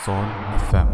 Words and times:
Sol 0.00 0.24
FM. 0.70 0.88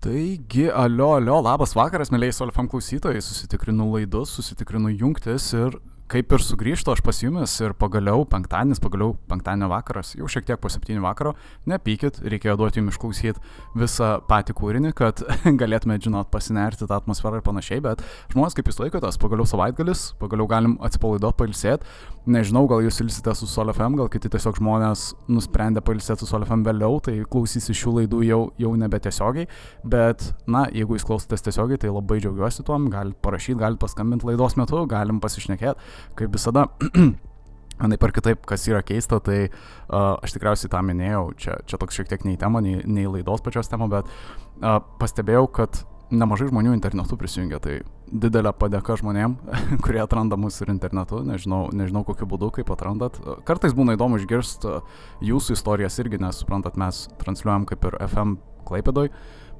Taigi, 0.00 0.70
alio, 0.70 1.10
alio, 1.18 1.42
labas 1.44 1.74
vakaras, 1.76 2.08
mėlyjei 2.12 2.32
Sol 2.32 2.52
FM 2.52 2.70
klausytojai, 2.72 3.20
susitikrinu 3.20 3.90
laidus, 3.92 4.32
susitikrinu 4.38 4.94
jungtis 4.94 5.50
ir 5.52 5.76
kaip 6.10 6.32
ir 6.36 6.42
sugrįžtu 6.44 6.92
aš 6.92 7.00
pas 7.04 7.16
jumis 7.22 7.52
ir 7.64 7.72
pagaliau 7.80 8.26
penktadienis, 8.28 8.80
pagaliau 8.82 9.14
penktadienio 9.30 9.70
vakaras, 9.72 10.12
jau 10.18 10.28
šiek 10.30 10.44
tiek 10.48 10.60
po 10.60 10.68
septynių 10.72 11.00
vakaro, 11.04 11.32
nepykit, 11.70 12.20
reikėjo 12.28 12.56
duoti 12.60 12.82
jums 12.82 12.94
išklausyti 12.94 13.40
visą 13.80 14.10
patį 14.28 14.56
kūrinį, 14.58 14.92
kad 14.96 15.22
galėtumėte, 15.62 16.08
žinot, 16.08 16.28
pasinerti 16.32 16.84
tą 16.84 16.98
atmosferą 16.98 17.40
ir 17.40 17.46
panašiai, 17.46 17.80
bet 17.84 18.04
žmonės 18.34 18.56
kaip 18.58 18.68
jūs 18.68 18.82
laikotas, 18.82 19.18
pagaliau 19.20 19.48
savaitgalis, 19.48 20.10
pagaliau 20.20 20.48
galim 20.50 20.76
atsipalaiduoti, 20.84 21.38
pailsėti, 21.40 21.88
nežinau, 22.28 22.66
gal 22.68 22.84
jūs 22.84 23.00
ilsite 23.04 23.32
su 23.38 23.48
SolFM, 23.48 23.96
gal 24.00 24.12
kiti 24.12 24.28
tiesiog 24.32 24.60
žmonės 24.60 25.06
nusprendė 25.32 25.80
pailsėti 25.84 26.24
su 26.24 26.28
SolFM 26.28 26.66
vėliau, 26.68 27.00
tai 27.04 27.16
klausysi 27.30 27.76
šių 27.76 27.96
laidų 28.00 28.22
jau, 28.28 28.40
jau 28.60 28.74
nebe 28.80 29.00
tiesiogiai, 29.00 29.48
bet, 29.88 30.28
na, 30.44 30.66
jeigu 30.72 30.98
jūs 30.98 31.08
klausotės 31.08 31.48
tiesiogiai, 31.48 31.80
tai 31.80 31.92
labai 31.92 32.20
džiaugiuosi 32.20 32.64
tuom, 32.68 32.90
galite 32.92 33.20
parašyti, 33.24 33.58
galite 33.60 33.82
paskambinti 33.84 34.28
laidos 34.28 34.56
metu, 34.60 34.84
galim 34.90 35.20
pasišnekėti 35.24 35.93
kaip 36.18 36.34
visada. 36.34 36.68
Vienaip 37.80 38.04
ar 38.06 38.12
kitaip, 38.14 38.44
kas 38.46 38.68
yra 38.70 38.84
keista, 38.86 39.18
tai 39.18 39.48
uh, 39.48 40.14
aš 40.22 40.36
tikriausiai 40.36 40.70
tą 40.70 40.82
minėjau, 40.86 41.24
čia, 41.42 41.56
čia 41.66 41.80
toks 41.80 41.98
šiek 41.98 42.12
tiek 42.12 42.22
nei 42.28 42.38
tema, 42.38 42.62
nei, 42.62 42.78
nei 42.86 43.08
laidos 43.10 43.42
pačios 43.42 43.70
tema, 43.72 43.88
bet 43.90 44.06
uh, 44.06 44.78
pastebėjau, 45.00 45.48
kad 45.58 45.82
nemažai 46.14 46.48
žmonių 46.52 46.74
internetu 46.76 47.18
prisijungia, 47.18 47.58
tai 47.62 47.80
didelė 48.12 48.52
padėka 48.54 48.94
žmonėm, 49.00 49.36
kurie 49.84 50.02
atranda 50.04 50.38
mus 50.38 50.60
ir 50.62 50.70
internetu, 50.70 51.24
nežinau, 51.26 51.66
nežinau 51.74 52.04
kokiu 52.06 52.28
būdu, 52.30 52.52
kaip 52.60 52.70
atrandat. 52.74 53.18
Kartais 53.48 53.74
būna 53.76 53.98
įdomu 53.98 54.20
išgirsti 54.20 54.78
jūsų 55.26 55.58
istorijas 55.58 55.98
irgi, 56.02 56.22
nes 56.22 56.44
suprantat, 56.44 56.78
mes 56.80 57.06
transliuojam 57.22 57.66
kaip 57.70 57.90
ir 57.90 57.98
FM 58.06 58.38
Klaipėdoj, 58.68 59.10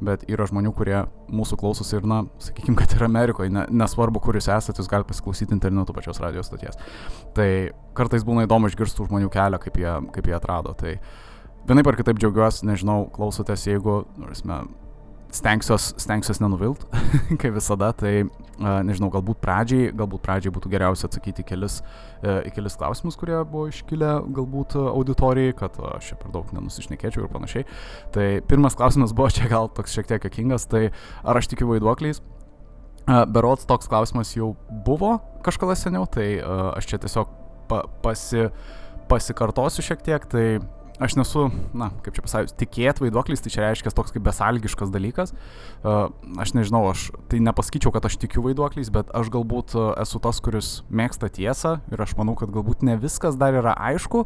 bet 0.05 0.25
yra 0.31 0.47
žmonių, 0.51 0.73
kurie 0.77 0.97
mūsų 1.33 1.59
klausosi 1.61 1.99
ir, 1.99 2.09
na, 2.09 2.23
sakykime, 2.43 2.77
kad 2.81 2.95
ir 2.97 3.05
Amerikoje, 3.07 3.53
ne, 3.55 3.67
nesvarbu, 3.83 4.23
kur 4.25 4.39
jūs 4.39 4.51
esate, 4.53 4.81
jūs 4.83 4.91
galite 4.91 5.11
pasiklausyti 5.13 5.55
internetu 5.57 5.97
pačios 5.97 6.21
radijos 6.23 6.51
stoties. 6.51 6.79
Tai 7.37 7.49
kartais 7.97 8.27
būna 8.27 8.49
įdomu 8.49 8.71
išgirsti 8.71 9.09
žmonių 9.09 9.31
kelią, 9.33 9.61
kaip 9.63 9.79
jie, 9.81 9.93
kaip 10.17 10.31
jie 10.31 10.37
atrado. 10.37 10.75
Tai 10.79 10.97
vienaip 11.69 11.91
ar 11.91 12.01
kitaip 12.01 12.21
džiaugiuosi, 12.21 12.67
nežinau, 12.69 13.05
klausotės, 13.15 13.69
jeigu, 13.71 14.03
norėsime, 14.21 14.65
stengsiuos, 15.35 15.93
stengsiuos 16.01 16.41
nenuvilt, 16.43 16.85
kaip 17.41 17.55
visada, 17.57 17.91
tai 17.97 18.25
nežinau, 18.59 19.11
galbūt 19.13 19.41
pradžiai, 19.43 19.89
galbūt 19.97 20.23
pradžiai 20.25 20.53
būtų 20.55 20.71
geriausia 20.73 21.09
atsakyti 21.09 21.45
kelis, 21.47 21.81
e, 22.23 22.37
į 22.49 22.53
kelis 22.55 22.77
klausimus, 22.79 23.19
kurie 23.19 23.37
buvo 23.43 23.67
iškilę 23.71 24.13
galbūt 24.37 24.77
auditorijai, 24.79 25.57
kad 25.59 25.79
aš 25.95 26.13
čia 26.13 26.19
per 26.21 26.31
daug 26.35 26.53
nenusišnekėčiau 26.55 27.25
ir 27.25 27.33
panašiai. 27.33 27.67
Tai 28.15 28.29
pirmas 28.51 28.79
klausimas 28.79 29.15
buvo 29.17 29.33
čia 29.35 29.51
gal 29.51 29.71
toks 29.75 29.97
šiek 29.97 30.13
tiek 30.13 30.29
jokingas, 30.29 30.69
tai 30.71 30.87
ar 31.25 31.41
aš 31.41 31.51
tikiu 31.51 31.73
vaiduokliais? 31.73 32.23
Berots 33.05 33.67
toks 33.69 33.91
klausimas 33.91 34.31
jau 34.33 34.55
buvo 34.87 35.19
kažkada 35.45 35.77
seniau, 35.77 36.07
tai 36.09 36.39
aš 36.41 36.89
čia 36.89 37.03
tiesiog 37.03 37.35
pa, 37.69 37.83
pasi, 38.05 38.49
pasikartosiu 39.11 39.85
šiek 39.85 40.07
tiek, 40.07 40.25
tai 40.31 40.47
aš 41.03 41.17
nesu, 41.19 41.49
na, 41.75 41.91
kaip 42.05 42.15
čia 42.17 42.25
pasakius, 42.25 42.55
tikėt 42.59 43.01
vaiduoklis, 43.03 43.43
tai 43.43 43.53
čia 43.53 43.65
reiškia 43.65 43.93
toks 43.95 44.15
kaip 44.15 44.25
besalgiškas 44.27 44.93
dalykas. 44.95 45.35
Uh, 45.83 46.13
aš 46.41 46.55
nežinau, 46.55 46.85
aš 46.93 47.09
tai 47.31 47.41
nepasakyčiau, 47.45 47.93
kad 47.95 48.07
aš 48.07 48.19
tikiu 48.23 48.45
vaiduokliais, 48.47 48.93
bet 48.95 49.11
aš 49.17 49.33
galbūt 49.35 49.75
uh, 49.79 49.91
esu 50.03 50.23
tas, 50.23 50.41
kuris 50.45 50.73
mėgsta 50.91 51.31
tiesą 51.35 51.79
ir 51.93 52.05
aš 52.05 52.15
manau, 52.21 52.37
kad 52.39 52.53
galbūt 52.55 52.87
ne 52.87 52.99
viskas 53.01 53.39
dar 53.41 53.57
yra 53.59 53.75
aišku. 53.91 54.25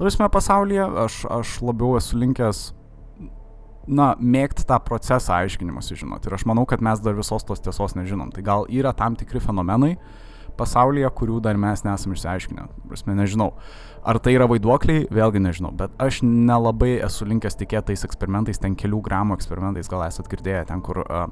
Rusme 0.00 0.30
pasaulyje, 0.32 0.86
aš, 1.04 1.22
aš 1.28 1.58
labiau 1.60 1.98
esu 1.98 2.16
linkęs 2.20 2.70
na, 3.90 4.14
mėgti 4.16 4.64
tą 4.68 4.78
procesą 4.84 5.42
aiškinimus, 5.42 5.92
žinot. 5.98 6.24
Ir 6.24 6.36
aš 6.36 6.46
manau, 6.48 6.64
kad 6.68 6.82
mes 6.84 7.02
dar 7.04 7.16
visos 7.18 7.44
tos 7.44 7.60
tiesos 7.60 7.96
nežinom. 7.98 8.32
Tai 8.32 8.44
gal 8.46 8.66
yra 8.72 8.94
tam 8.96 9.18
tikri 9.20 9.42
fenomenai 9.42 9.96
pasaulyje, 10.60 11.08
kurių 11.16 11.40
dar 11.44 11.58
mes 11.60 11.82
nesam 11.86 12.14
išsiaiškinę. 12.16 12.66
Prasme, 12.90 13.16
nežinau. 13.18 13.54
Ar 14.00 14.20
tai 14.22 14.36
yra 14.36 14.46
vaiduokliai, 14.48 15.08
vėlgi 15.12 15.42
nežinau, 15.44 15.72
bet 15.76 15.92
aš 16.00 16.22
nelabai 16.24 16.94
esu 17.04 17.26
linkęs 17.28 17.58
tikėti 17.60 17.90
tais 17.90 18.06
eksperimentais, 18.06 18.60
ten 18.60 18.76
kelių 18.78 19.02
gramų 19.04 19.36
eksperimentais, 19.36 19.90
gal 19.92 20.06
esat 20.06 20.30
girdėję, 20.32 20.62
ten 20.70 20.80
kur 20.84 21.02
uh, 21.02 21.26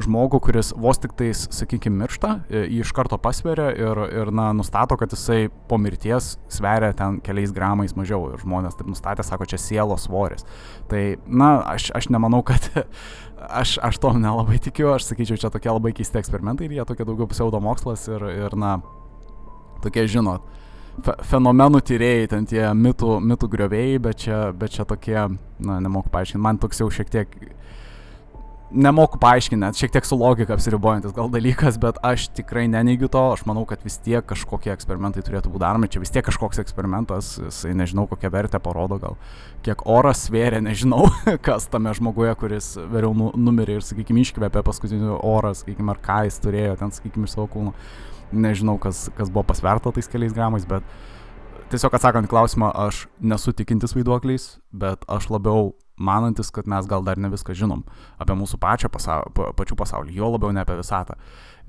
žmogų, 0.00 0.40
kuris 0.46 0.72
vos 0.78 1.00
tik 1.00 1.12
tais, 1.18 1.44
sakykime, 1.52 1.98
miršta, 2.00 2.32
jį 2.48 2.80
iš 2.84 2.92
karto 2.96 3.18
pasveria 3.20 3.68
ir, 3.76 4.00
ir 4.22 4.30
na, 4.34 4.48
nustato, 4.56 4.96
kad 5.00 5.12
jisai 5.12 5.50
po 5.68 5.76
mirties 5.80 6.36
sveria 6.52 6.92
ten 6.96 7.18
keliais 7.24 7.52
gramais 7.52 7.92
mažiau. 7.98 8.30
Ir 8.32 8.40
žmonės 8.40 8.78
taip 8.78 8.88
nustatė, 8.88 9.26
sako, 9.26 9.48
čia 9.50 9.60
sielos 9.60 10.06
svoris. 10.08 10.46
Tai, 10.90 11.02
na, 11.26 11.54
aš, 11.74 11.90
aš 11.98 12.08
nemanau, 12.14 12.40
kad 12.46 12.70
aš, 13.60 13.76
aš 13.84 14.00
to 14.00 14.14
nelabai 14.16 14.58
tikiu, 14.62 14.92
aš 14.94 15.10
sakyčiau, 15.10 15.40
čia 15.40 15.52
tokie 15.52 15.72
labai 15.72 15.92
keisti 15.96 16.22
eksperimentai 16.22 16.68
ir 16.68 16.78
jie 16.78 16.88
tokie 16.88 17.06
daugiau 17.08 17.28
pseudomokslas 17.30 18.08
ir, 18.12 18.26
ir 18.46 18.58
na, 18.58 18.78
tokie, 19.84 20.06
žinot, 20.10 20.46
fe 21.04 21.16
fenomenų 21.30 21.82
tyrėjai, 21.88 22.28
ten 22.32 22.48
tie 22.48 22.64
mitų, 22.76 23.18
mitų 23.24 23.48
griovėjai, 23.52 24.00
bet 24.08 24.24
čia, 24.24 24.40
bet 24.56 24.76
čia 24.76 24.86
tokie, 24.88 25.18
na, 25.60 25.80
nemoku 25.84 26.12
paaiškinti, 26.12 26.42
man 26.42 26.60
toks 26.62 26.82
jau 26.82 26.88
šiek 26.92 27.12
tiek, 27.12 27.36
nemoku 28.74 29.18
paaiškinti, 29.20 29.60
net 29.60 29.78
šiek 29.78 29.92
tiek 29.92 30.06
su 30.06 30.16
logika 30.18 30.54
apsiribojantis 30.56 31.14
gal 31.16 31.28
dalykas, 31.32 31.78
bet 31.80 31.98
aš 32.04 32.26
tikrai 32.36 32.64
neneigiu 32.70 33.08
to, 33.12 33.22
aš 33.34 33.44
manau, 33.48 33.64
kad 33.68 33.82
vis 33.84 33.98
tiek 34.02 34.24
kažkokie 34.28 34.72
eksperimentai 34.72 35.24
turėtų 35.24 35.52
būti 35.52 35.62
daromi, 35.62 35.90
čia 35.92 36.02
vis 36.02 36.12
tiek 36.14 36.24
kažkoks 36.26 36.60
eksperimentas, 36.62 37.34
jisai 37.42 37.74
nežinau 37.78 38.06
kokią 38.10 38.32
vertę 38.32 38.60
parodo, 38.62 38.98
gal 39.02 39.18
kiek 39.66 39.84
oras 39.88 40.24
svėrė, 40.26 40.62
nežinau, 40.64 41.06
kas 41.46 41.68
tame 41.72 41.92
žmoguje, 41.96 42.34
kuris 42.40 42.72
vėliau 42.80 43.12
nu, 43.16 43.30
numirė 43.36 43.78
ir, 43.78 43.86
sakykime, 43.86 44.24
iškvėpė 44.24 44.64
paskutinį 44.66 45.18
orą, 45.18 45.54
sakykime, 45.58 45.92
ar 45.94 46.02
ką 46.02 46.22
jis 46.28 46.40
turėjo 46.42 46.78
ten, 46.80 46.94
sakykime, 46.94 47.28
iš 47.28 47.36
savo 47.36 47.48
kūno. 47.52 47.76
Nežinau, 48.32 48.78
kas, 48.80 49.10
kas 49.16 49.28
buvo 49.28 49.44
pasverta 49.50 49.92
tais 49.92 50.08
keliais 50.08 50.32
gramais, 50.32 50.64
bet 50.64 50.86
tiesiog 51.72 51.94
atsakant 51.98 52.28
klausimą, 52.28 52.70
aš 52.88 53.06
nesu 53.20 53.52
tikintis 53.56 53.92
vaiduokliais, 53.96 54.54
bet 54.72 55.04
aš 55.12 55.28
labiau 55.32 55.74
manantis, 56.02 56.50
kad 56.54 56.68
mes 56.70 56.88
gal 56.90 57.04
dar 57.06 57.20
ne 57.20 57.30
viską 57.32 57.54
žinom 57.56 57.84
apie 58.22 58.36
mūsų 58.38 58.58
pačią 58.62 58.90
pasaulį, 58.92 59.32
pa, 59.36 59.48
pačių 59.58 59.78
pasaulį, 59.78 60.14
jo 60.18 60.30
labiau 60.34 60.52
ne 60.54 60.62
apie 60.64 60.76
visatą. 60.78 61.18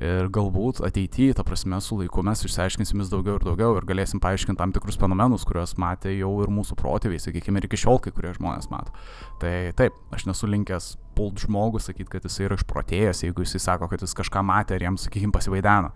Ir 0.02 0.28
galbūt 0.34 0.80
ateityje, 0.88 1.36
ta 1.38 1.44
prasme, 1.46 1.78
su 1.86 2.00
laiku 2.00 2.24
mes 2.26 2.42
išsiaiškinsim 2.48 3.04
vis 3.04 3.12
daugiau 3.12 3.38
ir 3.38 3.46
daugiau 3.46 3.78
ir 3.78 3.86
galėsim 3.86 4.22
paaiškinti 4.24 4.58
tam 4.58 4.74
tikrus 4.74 4.98
fenomenus, 4.98 5.46
kuriuos 5.46 5.76
matė 5.78 6.16
jau 6.16 6.32
ir 6.42 6.50
mūsų 6.50 6.78
protėviai, 6.80 7.22
sakykime, 7.22 7.62
ir 7.62 7.68
iki 7.70 7.78
šiol 7.84 8.02
kai 8.02 8.14
kurie 8.16 8.34
žmonės 8.34 8.72
mato. 8.74 8.96
Tai 9.44 9.54
taip, 9.78 10.00
aš 10.16 10.26
nesu 10.32 10.50
linkęs 10.50 10.96
pult 11.14 11.46
žmogų 11.46 11.84
sakyti, 11.86 12.10
kad 12.16 12.26
jis 12.26 12.40
yra 12.42 12.58
išprotėjęs, 12.58 13.22
jeigu 13.28 13.46
jis 13.46 13.62
sako, 13.62 13.92
kad 13.92 14.02
jis 14.02 14.18
kažką 14.18 14.42
matė 14.50 14.80
ir 14.80 14.88
jam, 14.88 14.98
sakykime, 14.98 15.36
pasivaideno. 15.36 15.94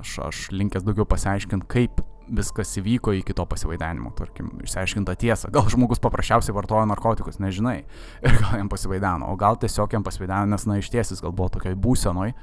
Aš, 0.00 0.16
aš 0.24 0.42
linkęs 0.56 0.88
daugiau 0.88 1.04
pasiaiškinti, 1.08 1.68
kaip 1.68 2.00
viskas 2.28 2.72
įvyko 2.80 3.14
iki 3.18 3.36
to 3.36 3.46
pasivaidenimo, 3.48 4.12
tarkim, 4.18 4.50
išsiaiškinta 4.64 5.16
tiesa. 5.20 5.50
Gal 5.54 5.68
žmogus 5.72 6.02
paprasčiausiai 6.04 6.56
vartoja 6.56 6.86
narkotikus, 6.90 7.40
nežinai, 7.42 7.82
ir 8.24 8.36
gal 8.40 8.58
jam 8.60 8.72
pasivaideno, 8.72 9.30
o 9.32 9.38
gal 9.40 9.58
tiesiog 9.60 9.96
jam 9.96 10.06
pasivaideno, 10.06 10.48
nes, 10.52 10.68
na, 10.70 10.80
iš 10.80 10.92
tiesis 10.94 11.24
gal 11.24 11.34
buvo 11.36 11.50
tokioj 11.54 11.76
būsenoj, 11.80 12.34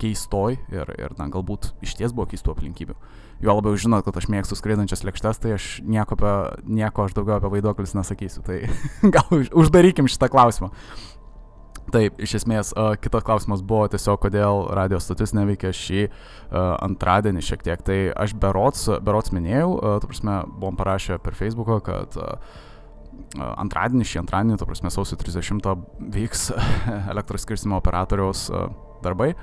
keistoj 0.00 0.58
ir, 0.72 0.90
ir 1.00 1.14
na, 1.16 1.28
galbūt 1.32 1.70
iš 1.84 1.96
ties 1.96 2.12
buvo 2.12 2.28
keistų 2.30 2.52
aplinkybių. 2.52 2.96
Jo 3.44 3.56
labiau 3.58 3.76
žinot, 3.80 4.04
kad 4.06 4.16
aš 4.16 4.28
mėgstu 4.32 4.56
skraidančias 4.56 5.04
lėkštas, 5.04 5.40
tai 5.42 5.56
aš 5.56 5.66
nieko, 5.84 6.16
apie, 6.16 6.62
nieko 6.78 7.04
aš 7.04 7.16
daugiau 7.16 7.36
apie 7.36 7.50
vaiduoklius 7.52 7.92
nesakysiu. 7.96 8.44
Tai 8.46 8.62
gal 9.16 9.44
uždarykim 9.52 10.08
šitą 10.08 10.30
klausimą. 10.32 10.70
Taip, 11.94 12.16
iš 12.18 12.32
esmės, 12.40 12.72
kitas 12.98 13.22
klausimas 13.26 13.60
buvo 13.62 13.84
tiesiog, 13.90 14.18
kodėl 14.24 14.64
radio 14.74 14.98
stotis 15.02 15.30
neveikia 15.36 15.70
šį 15.76 16.06
antradienį 16.82 17.42
šiek 17.46 17.62
tiek. 17.62 17.82
Tai 17.86 17.98
aš 18.24 18.34
berots, 18.42 18.88
berots 19.06 19.30
minėjau, 19.34 19.68
tu 20.02 20.10
prasme, 20.10 20.40
buvom 20.56 20.78
parašę 20.78 21.20
per 21.22 21.36
Facebooką, 21.38 21.78
kad 21.86 22.18
antradienį, 23.38 24.06
šį 24.08 24.22
antradienį, 24.24 24.56
tu 24.58 24.66
prasme, 24.66 24.90
sausio 24.90 25.18
30 25.20 25.62
vyks 26.16 26.48
elektros 27.12 27.46
skirstimo 27.46 27.78
operatoriaus 27.78 28.48
darbai. 29.06 29.34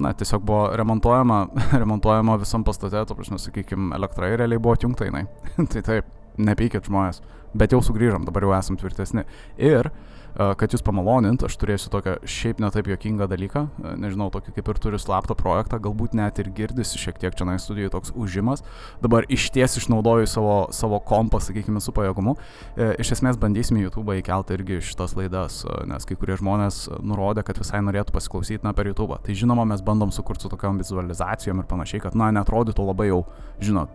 Na, 0.00 0.14
tiesiog 0.16 0.46
buvo 0.46 0.68
remontuojama, 0.78 1.40
remontuojama 1.82 2.38
visam 2.40 2.62
pastate, 2.64 3.02
tu 3.10 3.18
prasme, 3.18 3.40
sakykime, 3.42 3.90
elektra 3.98 4.30
ir 4.30 4.38
realiai 4.44 4.62
buvo 4.62 4.78
atjungta 4.78 5.10
jinai. 5.10 5.26
tai 5.74 5.82
taip, 5.82 6.14
nepykit 6.38 6.86
žmonės, 6.86 7.20
bet 7.58 7.74
jau 7.74 7.82
sugrįžom, 7.84 8.24
dabar 8.30 8.46
jau 8.46 8.54
esam 8.56 8.78
tvirtesni. 8.80 9.26
Ir 9.58 9.90
uh, 9.90 10.19
kad 10.34 10.74
jūs 10.74 10.84
pamalonint, 10.84 11.42
aš 11.46 11.56
turėsiu 11.60 11.90
tokią 11.92 12.16
šiaip 12.28 12.60
netaip 12.62 12.90
jokingą 12.90 13.26
dalyką, 13.30 13.64
nežinau, 14.00 14.30
tokį 14.32 14.54
kaip 14.56 14.70
ir 14.72 14.80
turiu 14.82 15.00
slaptą 15.00 15.36
projektą, 15.38 15.80
galbūt 15.82 16.14
net 16.18 16.38
ir 16.42 16.50
girdisi 16.54 17.00
šiek 17.00 17.18
tiek 17.20 17.36
čia 17.36 17.46
na 17.48 17.56
studijoje 17.60 17.92
toks 17.94 18.14
užimas, 18.14 18.64
dabar 19.02 19.26
iš 19.28 19.48
ties 19.54 19.78
išnaudoju 19.80 20.28
savo, 20.30 20.56
savo 20.76 21.00
kompą, 21.04 21.40
sakykime, 21.42 21.82
su 21.82 21.94
pajėgumu, 21.96 22.36
e, 22.76 22.92
iš 23.02 23.14
esmės 23.18 23.40
bandysime 23.40 23.82
YouTube 23.82 24.16
įkelti 24.20 24.56
irgi 24.56 24.80
šitas 24.90 25.16
laidas, 25.18 25.62
nes 25.90 26.06
kai 26.08 26.18
kurie 26.20 26.38
žmonės 26.40 26.82
nurodė, 27.02 27.44
kad 27.46 27.60
visai 27.60 27.82
norėtų 27.84 28.14
pasiklausyti 28.16 28.66
na, 28.66 28.74
per 28.76 28.90
YouTube. 28.90 29.18
Tai 29.24 29.36
žinoma, 29.36 29.66
mes 29.68 29.82
bandom 29.84 30.12
sukurti 30.14 30.46
su 30.46 30.52
tokiam 30.52 30.80
vizualizacijom 30.80 31.62
ir 31.62 31.70
panašiai, 31.70 32.04
kad, 32.06 32.18
na, 32.18 32.30
netrodytų 32.34 32.86
labai 32.90 33.10
jau, 33.10 33.24
žinot, 33.62 33.92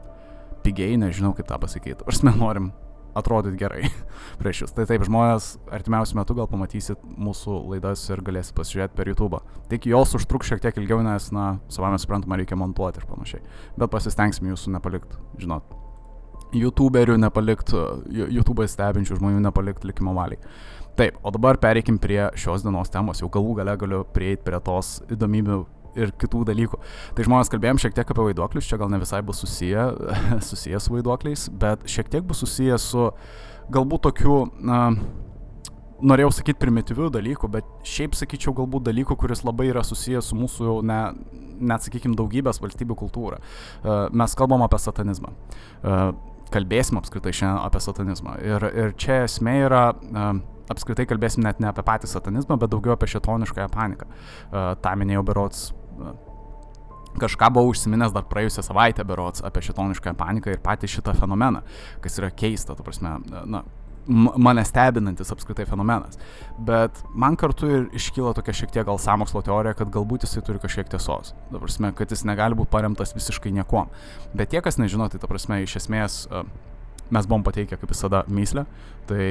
pigiai, 0.66 0.98
nežinau 1.02 1.36
kaip 1.38 1.50
tą 1.50 1.60
pasakyti. 1.62 2.06
Aš 2.10 2.24
mes 2.26 2.38
norim 2.40 2.72
atrodyti 3.16 3.60
gerai 3.60 3.90
prieš 4.42 4.66
jūs. 4.66 4.76
Tai 4.76 4.86
taip, 4.90 5.06
žmonės 5.08 5.56
artimiausiu 5.74 6.20
metu 6.20 6.36
gal 6.38 6.50
pamatysit 6.52 7.02
mūsų 7.04 7.62
laidas 7.72 8.04
ir 8.12 8.22
galėsit 8.26 8.56
pasižiūrėti 8.58 8.98
per 8.98 9.12
YouTube. 9.12 9.42
Tik 9.72 9.90
jos 9.92 10.16
užtruks 10.20 10.52
šiek 10.52 10.64
tiek 10.66 10.78
ilgiau, 10.82 11.02
nes, 11.06 11.32
na, 11.36 11.56
savame 11.72 12.00
suprantama, 12.02 12.40
reikia 12.40 12.60
montuoti 12.60 13.02
ir 13.02 13.10
panašiai. 13.10 13.44
Bet 13.80 13.94
pasistengsim 13.94 14.52
jūsų 14.52 14.76
nepalikti, 14.78 15.20
žinot. 15.42 15.74
YouTuberių 16.56 17.18
nepalikti, 17.20 17.80
YouTube 18.32 18.68
stebinčių 18.70 19.18
žmonių 19.20 19.42
nepalikti 19.44 19.90
likimo 19.90 20.14
valiai. 20.16 20.40
Taip, 20.96 21.18
o 21.28 21.32
dabar 21.36 21.58
pereikim 21.60 21.98
prie 22.00 22.30
šios 22.40 22.64
dienos 22.64 22.92
temos. 22.94 23.20
Jau 23.20 23.28
galų 23.28 23.58
gale 23.58 23.74
galiu 23.82 24.06
prieiti 24.16 24.46
prie 24.46 24.62
tos 24.64 25.02
įdomybių 25.12 25.58
ir 25.96 26.14
kitų 26.22 26.46
dalykų. 26.52 26.80
Tai 27.18 27.28
žmonės 27.28 27.52
kalbėjom 27.54 27.82
šiek 27.82 27.98
tiek 27.98 28.16
apie 28.16 28.30
vaiduoklius, 28.30 28.70
čia 28.70 28.80
gal 28.82 28.92
ne 28.94 29.02
visai 29.02 29.22
bus 29.26 29.44
susiję, 29.44 29.90
susiję 30.50 30.82
su 30.84 30.96
vaiduokliais, 30.96 31.50
bet 31.62 31.86
šiek 31.90 32.12
tiek 32.12 32.26
bus 32.28 32.44
susiję 32.44 32.80
su 32.82 33.10
galbūt 33.74 34.06
tokiu, 34.10 34.44
na, 34.62 34.82
norėjau 36.04 36.32
sakyti 36.40 36.60
primityvių 36.62 37.10
dalykų, 37.14 37.50
bet 37.52 37.68
šiaip 37.88 38.16
sakyčiau 38.18 38.54
galbūt 38.58 38.86
dalykų, 38.90 39.18
kuris 39.20 39.44
labai 39.46 39.70
yra 39.72 39.84
susijęs 39.86 40.32
su 40.32 40.38
mūsų 40.38 40.68
jau 40.68 40.78
ne, 40.86 41.00
net, 41.60 41.86
sakykime, 41.86 42.18
daugybės 42.20 42.60
valstybių 42.64 42.98
kultūra. 43.00 43.40
E, 43.40 44.00
mes 44.16 44.36
kalbam 44.38 44.66
apie 44.66 44.80
satanizmą. 44.82 45.32
E, 45.32 46.02
kalbėsim 46.54 47.00
apskritai 47.00 47.34
šiandien 47.36 47.64
apie 47.64 47.82
satanizmą. 47.84 48.36
Ir, 48.44 48.68
ir 48.84 48.94
čia 49.00 49.24
esmė 49.30 49.56
yra 49.66 49.86
e, 49.96 50.28
apskritai 50.74 51.08
kalbėsim 51.10 51.46
net 51.46 51.62
ne 51.64 51.72
apie 51.72 51.86
patį 51.86 52.12
satanizmą, 52.12 52.60
bet 52.62 52.74
daugiau 52.74 52.96
apie 52.96 53.10
šetoniškąją 53.14 53.70
paniką. 53.74 54.08
Ta 54.82 54.94
minėjau 54.98 55.22
berots 55.28 55.68
kažką 57.20 57.50
buvau 57.56 57.72
užsiminęs 57.72 58.14
dar 58.16 58.28
praėjusią 58.28 58.64
savaitę 58.66 59.06
berots 59.08 59.44
apie 59.46 59.64
šitonišką 59.70 60.16
paniką 60.20 60.52
ir 60.52 60.62
patį 60.64 60.92
šitą 60.98 61.16
fenomeną, 61.16 61.64
kas 62.04 62.20
yra 62.20 62.32
keista, 62.32 62.76
tu 62.76 62.84
prasme, 62.84 63.18
na, 63.48 63.64
mane 64.38 64.66
stebinantis 64.66 65.32
apskritai 65.34 65.66
fenomenas. 65.70 66.20
Bet 66.68 67.02
man 67.16 67.38
kartu 67.40 67.70
ir 67.72 67.88
iškyla 67.96 68.36
tokia 68.38 68.54
šiek 68.60 68.76
tiek 68.76 68.88
gal 68.88 69.00
samokslo 69.02 69.42
teorija, 69.46 69.76
kad 69.78 69.92
galbūt 69.94 70.28
jisai 70.28 70.44
turi 70.46 70.62
kažkiek 70.62 70.92
tiesos. 70.92 71.34
Ta 71.52 71.62
prasme, 71.62 71.92
kad 71.98 72.12
jis 72.12 72.26
negali 72.28 72.58
būti 72.58 72.72
paremtas 72.74 73.16
visiškai 73.18 73.54
niekuom. 73.56 73.90
Bet 74.36 74.54
tie, 74.54 74.62
kas 74.66 74.80
nežino, 74.82 75.10
tai 75.10 75.22
ta 75.22 75.32
prasme, 75.32 75.64
iš 75.66 75.80
esmės 75.82 76.26
mes 77.14 77.28
buvom 77.28 77.44
pateikę 77.46 77.78
kaip 77.78 77.92
visada 77.92 78.24
myslę, 78.28 78.66
tai 79.10 79.26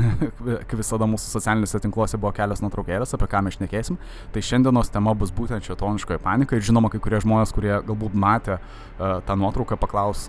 kaip 0.68 0.76
visada 0.78 1.08
mūsų 1.10 1.32
socialiniuose 1.34 1.80
tinkluose 1.82 2.20
buvo 2.20 2.32
kelios 2.36 2.62
nuotraukėlės, 2.62 3.14
apie 3.16 3.28
ką 3.30 3.42
mes 3.46 3.58
šnekėsim. 3.58 3.98
Tai 4.34 4.44
šiandienos 4.46 4.92
tema 4.94 5.14
bus 5.18 5.34
būtent 5.34 5.66
šitoniškoji 5.66 6.22
panika 6.22 6.56
ir 6.56 6.66
žinoma, 6.66 6.92
kai 6.92 7.02
kurie 7.02 7.22
žmonės, 7.24 7.54
kurie 7.56 7.74
galbūt 7.86 8.14
matė 8.14 8.58
uh, 8.58 9.18
tą 9.26 9.38
nuotrauką, 9.40 9.78
paklaus, 9.80 10.28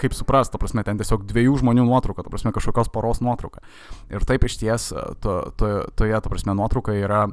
kaip 0.00 0.16
suprast, 0.16 0.52
ta 0.52 0.60
prasme, 0.60 0.84
ten 0.84 1.00
tiesiog 1.00 1.24
dviejų 1.28 1.60
žmonių 1.62 1.86
nuotrauka, 1.88 2.24
ta 2.24 2.32
prasme, 2.32 2.52
kažkokios 2.56 2.92
poros 2.92 3.22
nuotrauka. 3.24 3.64
Ir 4.12 4.24
taip 4.28 4.44
iš 4.48 4.60
ties, 4.60 4.90
to, 5.24 5.38
to, 5.56 5.72
toje, 5.96 6.16
ta 6.20 6.32
prasme, 6.32 6.56
nuotraukoje 6.56 7.04
yra, 7.04 7.26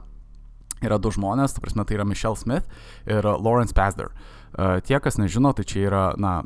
yra 0.84 1.00
du 1.00 1.12
žmonės, 1.12 1.56
ta 1.56 1.64
prasme, 1.64 1.88
tai 1.88 2.00
yra 2.00 2.08
Michelle 2.08 2.40
Smith 2.40 2.68
ir 3.08 3.24
Lawrence 3.24 3.76
Pasder. 3.76 4.12
Uh, 4.54 4.80
tie, 4.86 5.00
kas 5.04 5.20
nežino, 5.20 5.52
tai 5.56 5.68
čia 5.68 5.88
yra, 5.88 6.08
na, 6.20 6.42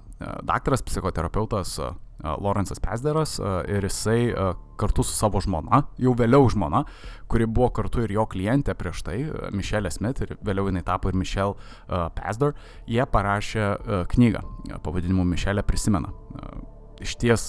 daktaras, 0.46 0.86
psichoterapeutas, 0.86 1.76
Lorenzas 2.24 2.80
Pesderas 2.82 3.38
ir 3.70 3.86
jisai 3.86 4.34
kartu 4.78 5.04
su 5.06 5.14
savo 5.14 5.42
žmona, 5.42 5.84
jau 6.02 6.14
vėliau 6.18 6.50
žmona, 6.50 6.84
kuri 7.30 7.46
buvo 7.50 7.70
kartu 7.74 8.04
ir 8.06 8.14
jo 8.14 8.26
klientė 8.30 8.74
prieš 8.78 9.04
tai, 9.06 9.20
Mišelė 9.54 9.92
Smith 9.94 10.24
ir 10.26 10.36
vėliau 10.46 10.70
jinai 10.72 10.84
tapo 10.86 11.12
ir 11.12 11.18
Mišel 11.18 11.56
Pesder, 12.18 12.58
jie 12.90 13.06
parašė 13.06 13.70
knygą 14.14 14.44
pavadinimu 14.86 15.26
Mišelė 15.30 15.66
prisimena. 15.68 16.14
Iš 17.02 17.18
ties 17.22 17.48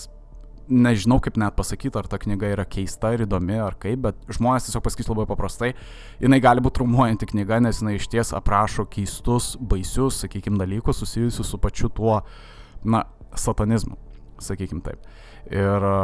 nežinau 0.68 1.16
kaip 1.24 1.38
net 1.40 1.56
pasakyti, 1.56 1.96
ar 1.96 2.08
ta 2.12 2.18
knyga 2.20 2.50
yra 2.52 2.66
keista 2.68 3.14
ir 3.16 3.24
įdomi, 3.24 3.56
ar 3.64 3.78
kaip, 3.80 4.02
bet 4.04 4.18
žmonės 4.36 4.68
tiesiog 4.68 4.84
pasakys 4.84 5.08
labai 5.08 5.24
paprastai, 5.30 5.70
jinai 6.20 6.42
gali 6.44 6.60
būti 6.64 6.76
traumuojanti 6.80 7.30
knyga, 7.30 7.62
nes 7.64 7.80
jinai 7.80 7.94
iš 7.96 8.10
ties 8.12 8.34
aprašo 8.36 8.84
keistus, 8.92 9.54
baisius, 9.70 10.20
sakykime, 10.26 10.60
dalykus 10.60 11.00
susijusius 11.00 11.48
su 11.48 11.60
pačiu 11.62 11.88
tuo, 11.88 12.20
na, 12.84 13.06
satanizmu 13.32 13.96
sakykim 14.44 14.82
taip. 14.84 15.04
Ir 15.50 15.88
e, 15.90 15.94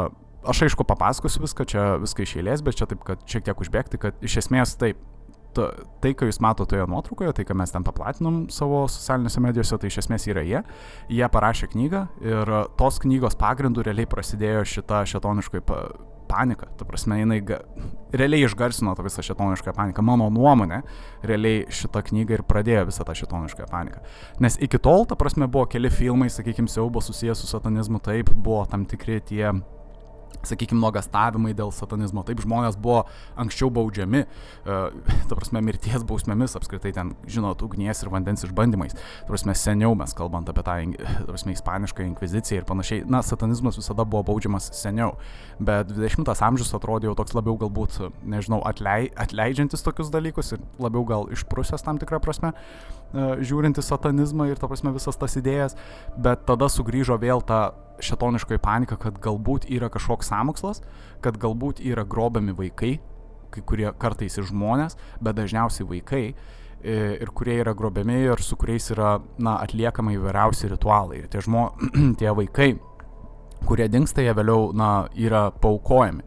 aš 0.49 0.65
aišku 0.67 0.85
papasakosiu 0.87 1.43
viską, 1.45 1.67
čia 1.69 1.89
viską 2.01 2.25
iš 2.25 2.37
eilės, 2.41 2.63
bet 2.65 2.79
čia 2.79 2.89
taip, 2.89 3.03
kad 3.07 3.21
šiek 3.29 3.45
tiek 3.47 3.61
užbėgti, 3.65 4.01
kad 4.01 4.25
iš 4.25 4.39
esmės 4.45 4.75
taip, 4.81 5.01
ta, 5.55 5.69
tai, 6.03 6.13
ką 6.17 6.29
jūs 6.29 6.41
matote 6.43 6.75
toje 6.75 6.87
nuotraukoje, 6.91 7.33
tai, 7.37 7.45
ką 7.47 7.57
mes 7.57 7.73
ten 7.73 7.85
paplatinom 7.87 8.45
savo 8.53 8.85
socialinėse 8.91 9.43
medijose, 9.43 9.79
tai 9.79 9.91
iš 9.91 10.01
esmės 10.03 10.27
yra 10.31 10.43
jie. 10.45 10.61
Jie 11.11 11.29
parašė 11.31 11.71
knygą 11.73 12.05
ir 12.25 12.53
tos 12.79 12.99
knygos 13.03 13.37
pagrindų 13.39 13.87
realiai 13.87 14.09
prasidėjo 14.09 14.65
šita 14.75 15.05
šetoniškai 15.13 15.63
panika. 16.27 16.67
Ta 16.77 16.87
prasme, 16.87 17.19
jinai 17.21 17.39
ga, 17.45 17.59
realiai 18.15 18.45
išgarsino 18.47 18.95
tą 18.97 19.05
visą 19.05 19.23
šitonišką 19.25 19.73
paniką. 19.75 20.03
Mano 20.05 20.27
nuomonė, 20.33 20.81
realiai 21.25 21.65
šitą 21.73 22.03
knygą 22.09 22.39
ir 22.39 22.45
pradėjo 22.47 22.87
visą 22.89 23.05
tą 23.07 23.15
šitonišką 23.21 23.69
paniką. 23.71 24.03
Nes 24.43 24.59
iki 24.61 24.81
tol, 24.81 25.07
ta 25.09 25.17
prasme, 25.19 25.47
buvo 25.51 25.67
keli 25.71 25.91
filmai, 25.93 26.29
sakykime, 26.33 26.71
siaubo 26.71 27.03
susijęs 27.03 27.43
su 27.43 27.49
satanizmu, 27.51 28.01
taip, 28.03 28.33
buvo 28.35 28.63
tam 28.69 28.85
tikri 28.89 29.21
tie 29.25 29.53
sakykime, 30.45 30.79
nuogastavimai 30.81 31.53
dėl 31.57 31.71
satanizmo. 31.75 32.23
Taip 32.27 32.41
žmonės 32.43 32.77
buvo 32.81 33.03
anksčiau 33.39 33.71
baudžiami, 33.73 34.23
uh, 34.25 34.89
ta 35.29 35.37
prasme, 35.37 35.61
mirties 35.65 36.05
bausmėmis, 36.07 36.57
apskritai 36.59 36.93
ten, 36.95 37.13
žinot, 37.29 37.63
ugnies 37.65 38.03
ir 38.03 38.11
vandens 38.13 38.45
išbandymais. 38.47 38.97
Ta 38.97 39.29
prasme, 39.29 39.55
seniau 39.57 39.95
mes 39.97 40.15
kalbant 40.17 40.49
apie 40.51 40.65
tą, 40.65 40.77
ta 40.97 41.27
prasme, 41.29 41.55
ispanišką 41.55 42.05
inkviziciją 42.11 42.61
ir 42.63 42.69
panašiai. 42.69 43.05
Na, 43.09 43.23
satanizmas 43.25 43.79
visada 43.79 44.05
buvo 44.07 44.25
baudžiamas 44.31 44.71
seniau, 44.75 45.15
bet 45.59 45.93
20-as 45.93 46.43
amžius 46.45 46.73
atrodė 46.77 47.09
jau 47.09 47.17
toks 47.17 47.35
labiau 47.37 47.57
galbūt, 47.61 47.99
nežinau, 48.25 48.61
atlei, 48.67 49.11
atleidžiantis 49.19 49.85
tokius 49.85 50.11
dalykus 50.13 50.55
ir 50.55 50.63
labiau 50.81 51.05
gal 51.07 51.29
išprusęs 51.35 51.85
tam 51.85 52.01
tikrą 52.01 52.21
prasme, 52.23 52.53
žiūrinti 53.13 53.83
satanizmą 53.83 54.49
ir, 54.49 54.59
ta 54.59 54.69
prasme, 54.71 54.93
visas 54.95 55.17
tas 55.19 55.37
idėjas, 55.39 55.75
bet 56.17 56.45
tada 56.47 56.69
sugrįžo 56.71 57.17
vėl 57.21 57.43
ta 57.45 57.73
šetoniškoji 58.03 58.59
panika, 58.63 58.97
kad 58.99 59.19
galbūt 59.23 59.69
yra 59.71 59.89
kažkoks 59.93 60.31
samokslas, 60.31 60.81
kad 61.23 61.37
galbūt 61.39 61.79
yra 61.85 62.03
grobiami 62.07 62.55
vaikai, 62.55 62.97
kai 63.53 63.63
kurie 63.63 63.87
kartais 63.99 64.35
ir 64.37 64.47
žmonės, 64.49 64.97
bet 65.23 65.37
dažniausiai 65.37 65.87
vaikai, 65.87 66.25
e, 66.83 66.97
ir 67.21 67.31
kurie 67.31 67.55
yra 67.61 67.75
grobiami 67.77 68.17
ir 68.25 68.43
su 68.43 68.57
kuriais 68.59 68.89
yra 68.91 69.19
na, 69.37 69.55
atliekama 69.63 70.15
įvairiausi 70.17 70.73
ritualai. 70.73 71.23
Ir 71.23 71.31
tie, 71.31 71.43
žmo, 71.45 71.69
tie 72.19 72.33
vaikai, 72.35 72.73
kurie 73.65 73.87
dinksta, 73.89 74.25
jie 74.25 74.35
vėliau 74.35 74.73
na, 74.75 75.07
yra 75.15 75.47
paukojami 75.63 76.25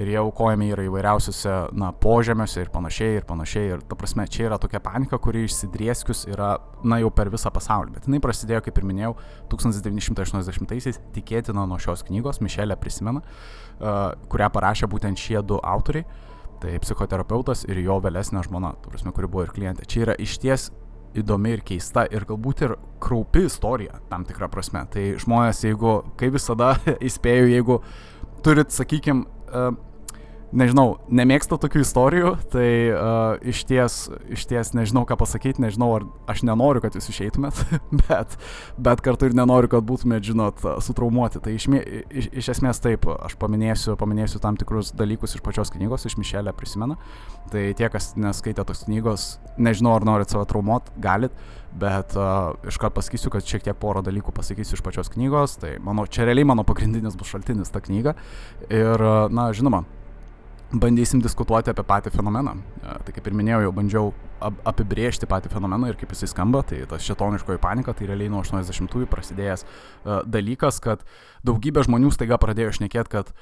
ir 0.00 0.10
jie 0.10 0.18
aukojami 0.18 0.70
yra 0.74 0.84
įvairiausiose, 0.88 1.54
na, 1.78 1.90
požemiuose 2.02 2.64
ir 2.64 2.70
panašiai, 2.74 3.18
ir 3.20 3.26
panašiai. 3.28 3.70
Ir 3.74 3.84
ta 3.86 3.98
prasme, 3.98 4.26
čia 4.30 4.48
yra 4.48 4.58
tokia 4.62 4.80
panika, 4.82 5.18
kuri 5.22 5.44
išsidrieskius 5.46 6.24
yra, 6.30 6.54
na, 6.82 6.98
jau 7.02 7.12
per 7.14 7.30
visą 7.32 7.52
pasaulį. 7.54 7.94
Bet 7.96 8.08
jinai 8.08 8.22
prasidėjo, 8.24 8.64
kaip 8.66 8.80
ir 8.80 8.88
minėjau, 8.90 9.14
1980-aisiais, 9.54 11.00
tikėtina 11.14 11.66
nuo 11.70 11.78
šios 11.82 12.04
knygos, 12.08 12.42
Mišelė 12.44 12.78
prisimena, 12.80 13.22
uh, 13.24 14.14
kurią 14.32 14.50
parašė 14.54 14.90
būtent 14.90 15.20
šie 15.20 15.40
du 15.46 15.60
autoriai. 15.62 16.06
Tai 16.64 16.78
psichoterapeutas 16.80 17.66
ir 17.68 17.82
jo 17.84 17.98
vėlesnė 18.00 18.40
žmona, 18.46 18.72
tu 18.80 18.90
prasme, 18.92 19.12
kuri 19.12 19.28
buvo 19.28 19.44
ir 19.44 19.52
klientė. 19.52 19.84
Čia 19.90 20.06
yra 20.06 20.14
išties 20.22 20.70
įdomi 21.18 21.54
ir 21.54 21.62
keista 21.66 22.06
ir 22.10 22.24
galbūt 22.26 22.64
ir 22.66 22.74
kraupi 23.02 23.44
istorija 23.48 24.00
tam 24.10 24.24
tikrą 24.26 24.48
prasme. 24.50 24.82
Tai 24.90 25.04
žmonės, 25.20 25.62
jeigu, 25.66 25.98
kaip 26.20 26.34
visada 26.38 26.74
įspėju, 27.08 27.50
jeigu 27.52 27.78
turit, 28.44 28.74
sakykime, 28.74 29.26
uh, 29.54 29.70
nežinau, 30.54 30.98
nemėgsta 31.12 31.58
tokių 31.60 31.82
istorijų, 31.84 32.30
tai 32.52 32.68
uh, 32.90 33.42
iš, 33.42 33.64
ties, 33.68 33.96
iš 34.32 34.46
ties 34.50 34.72
nežinau 34.76 35.04
ką 35.08 35.16
pasakyti, 35.20 35.62
nežinau, 35.64 35.90
ar 35.98 36.06
aš 36.30 36.44
nenoriu, 36.46 36.82
kad 36.84 36.96
jūs 36.96 37.10
išeitumėt, 37.12 37.60
bet, 38.04 38.36
bet 38.78 39.02
kartu 39.04 39.28
ir 39.28 39.36
nenoriu, 39.36 39.70
kad 39.72 39.86
būtumėt, 39.86 40.26
žinot, 40.30 40.62
sutraumuoti. 40.84 41.42
Tai 41.44 41.54
iš, 41.56 41.68
iš, 41.74 42.30
iš 42.44 42.52
esmės 42.56 42.82
taip, 42.84 43.08
aš 43.26 43.36
paminėsiu, 43.40 43.98
paminėsiu 44.00 44.42
tam 44.42 44.58
tikrus 44.60 44.94
dalykus 44.96 45.36
iš 45.36 45.44
pačios 45.44 45.72
knygos, 45.74 46.06
iš 46.08 46.18
Mišelė 46.20 46.54
prisimena. 46.56 46.98
Tai 47.52 47.66
tie, 47.76 47.90
kas 47.92 48.12
neskaitė 48.20 48.64
tos 48.66 48.86
knygos, 48.86 49.26
nežinau, 49.60 49.96
ar 49.98 50.06
norit 50.06 50.32
save 50.32 50.46
traumuot, 50.50 50.92
galit, 51.02 51.34
bet 51.74 52.14
uh, 52.18 52.54
iškart 52.70 52.94
pasakysiu, 52.94 53.32
kad 53.34 53.46
šiek 53.48 53.66
tiek 53.66 53.78
porą 53.80 54.04
dalykų 54.06 54.32
pasakysiu 54.34 54.78
iš 54.78 54.84
pačios 54.86 55.10
knygos. 55.12 55.58
Tai 55.62 55.74
mano, 55.84 56.06
čia 56.06 56.28
realiai 56.28 56.46
mano 56.46 56.64
pagrindinis 56.66 57.18
bus 57.18 57.34
šaltinis 57.34 57.74
ta 57.74 57.82
knyga. 57.84 58.14
Ir, 58.70 58.94
uh, 58.94 59.26
na, 59.34 59.50
žinoma, 59.56 59.82
bandysim 60.80 61.22
diskutuoti 61.22 61.72
apie 61.72 61.84
patį 61.86 62.12
fenomeną. 62.14 62.54
E, 62.82 62.94
tai 63.06 63.14
kaip 63.16 63.28
ir 63.28 63.36
minėjau, 63.38 63.60
jau 63.66 63.74
bandžiau 63.76 64.12
apibriežti 64.68 65.28
patį 65.30 65.52
fenomeną 65.52 65.90
ir 65.90 65.98
kaip 66.00 66.12
jisai 66.14 66.28
skamba, 66.32 66.64
tai 66.66 66.82
ta 66.90 66.98
šetoniškoji 67.00 67.60
panika, 67.62 67.94
tai 67.96 68.08
realiai 68.10 68.32
nuo 68.32 68.42
80-ųjų 68.44 69.08
prasidėjęs 69.10 69.64
e, 69.64 70.18
dalykas, 70.36 70.80
kad 70.84 71.04
daugybė 71.46 71.86
žmonių 71.88 72.12
staiga 72.14 72.40
pradėjo 72.42 72.74
šnekėti, 72.80 73.12
kad 73.14 73.32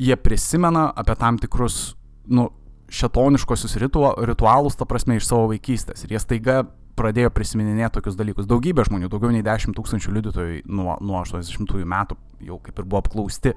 jie 0.00 0.16
prisimena 0.18 0.88
apie 0.96 1.16
tam 1.20 1.38
tikrus, 1.40 1.94
nu, 2.26 2.50
šetoniškosius 2.92 3.78
ritualus, 3.80 4.76
ta 4.76 4.84
prasme, 4.88 5.16
iš 5.16 5.30
savo 5.30 5.48
vaikystės. 5.52 6.04
Ir 6.04 6.16
jie 6.16 6.20
staiga 6.20 6.62
pradėjo 6.98 7.30
prisiminėti 7.34 7.94
tokius 7.96 8.18
dalykus. 8.18 8.48
Daugybė 8.50 8.84
žmonių, 8.88 9.08
daugiau 9.12 9.32
nei 9.32 9.44
10 9.44 9.76
tūkstančių 9.76 10.14
liudytojų 10.18 10.60
nuo, 10.68 10.96
nuo 11.00 11.22
80-ųjų 11.22 11.88
metų 11.88 12.18
jau 12.46 12.58
kaip 12.62 12.78
ir 12.78 12.86
buvo 12.86 13.02
apklausti. 13.02 13.54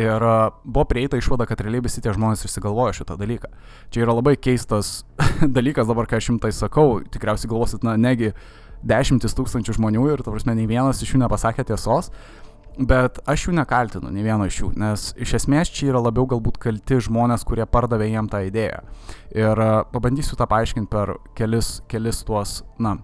Ir 0.00 0.26
buvo 0.64 0.84
prieita 0.88 1.20
išvada, 1.20 1.46
kad 1.48 1.60
realiai 1.64 1.84
visi 1.86 2.02
tie 2.04 2.12
žmonės 2.16 2.44
išsigalvojo 2.48 2.98
šitą 2.98 3.16
dalyką. 3.20 3.50
Čia 3.94 4.04
yra 4.04 4.16
labai 4.18 4.36
keistas 4.36 5.04
dalykas 5.58 5.88
dabar, 5.88 6.08
ką 6.08 6.20
aš 6.20 6.30
šimtai 6.30 6.52
sakau, 6.56 7.00
tikriausiai 7.12 7.52
galvosit, 7.52 7.86
na, 7.86 7.96
negi 8.00 8.32
dešimtis 8.86 9.36
tūkstančių 9.36 9.76
žmonių 9.78 10.08
ir, 10.12 10.24
ta 10.24 10.34
prasme, 10.34 10.56
nei 10.56 10.68
vienas 10.68 11.00
iš 11.02 11.14
jų 11.14 11.22
nepasakė 11.24 11.64
tiesos. 11.70 12.12
Bet 12.76 13.22
aš 13.24 13.46
jų 13.46 13.54
nekaltinu, 13.56 14.10
nei 14.12 14.24
vieno 14.24 14.44
iš 14.44 14.58
jų, 14.60 14.70
nes 14.76 15.08
iš 15.16 15.30
esmės 15.38 15.70
čia 15.72 15.94
yra 15.94 16.02
labiau 16.04 16.26
galbūt 16.28 16.58
kalti 16.60 16.98
žmonės, 17.06 17.46
kurie 17.48 17.64
pardavė 17.64 18.10
jiem 18.10 18.28
tą 18.28 18.42
idėją. 18.44 18.82
Ir 19.32 19.62
pabandysiu 19.94 20.36
tą 20.36 20.44
paaiškinti 20.50 20.92
per 20.92 21.14
kelis, 21.38 21.78
kelis 21.88 22.20
tuos, 22.28 22.58
na, 22.76 22.98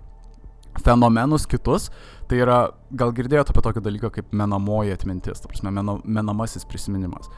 fenomenus 0.85 1.49
kitus. 1.49 1.88
Tai 2.29 2.38
yra, 2.41 2.59
gal 2.97 3.12
girdėjote 3.17 3.52
apie 3.52 3.64
tokį 3.64 3.83
dalyką 3.85 4.12
kaip 4.12 4.31
menamoji 4.37 4.93
atmintis, 4.95 5.41
ta 5.41 5.49
prasme, 5.49 5.73
mena, 5.75 5.99
menamasis 6.05 6.69
prisiminimas. 6.69 7.29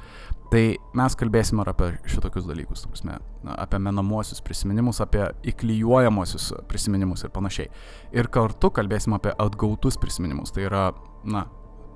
Tai 0.50 0.62
mes 0.94 1.16
kalbėsime 1.18 1.64
ir 1.64 1.70
apie 1.72 1.88
šitokius 2.10 2.46
dalykus, 2.46 2.84
ta 2.84 2.92
prasme, 2.92 3.16
apie 3.56 3.80
menamuosius 3.82 4.42
prisiminimus, 4.44 5.00
apie 5.02 5.24
įklyjuojamosius 5.50 6.52
prisiminimus 6.70 7.26
ir 7.26 7.34
panašiai. 7.34 7.70
Ir 8.14 8.30
kartu 8.30 8.70
kalbėsime 8.74 9.18
apie 9.18 9.34
atgautus 9.34 9.98
prisiminimus. 10.02 10.54
Tai 10.54 10.66
yra, 10.68 10.86
na, 11.26 11.48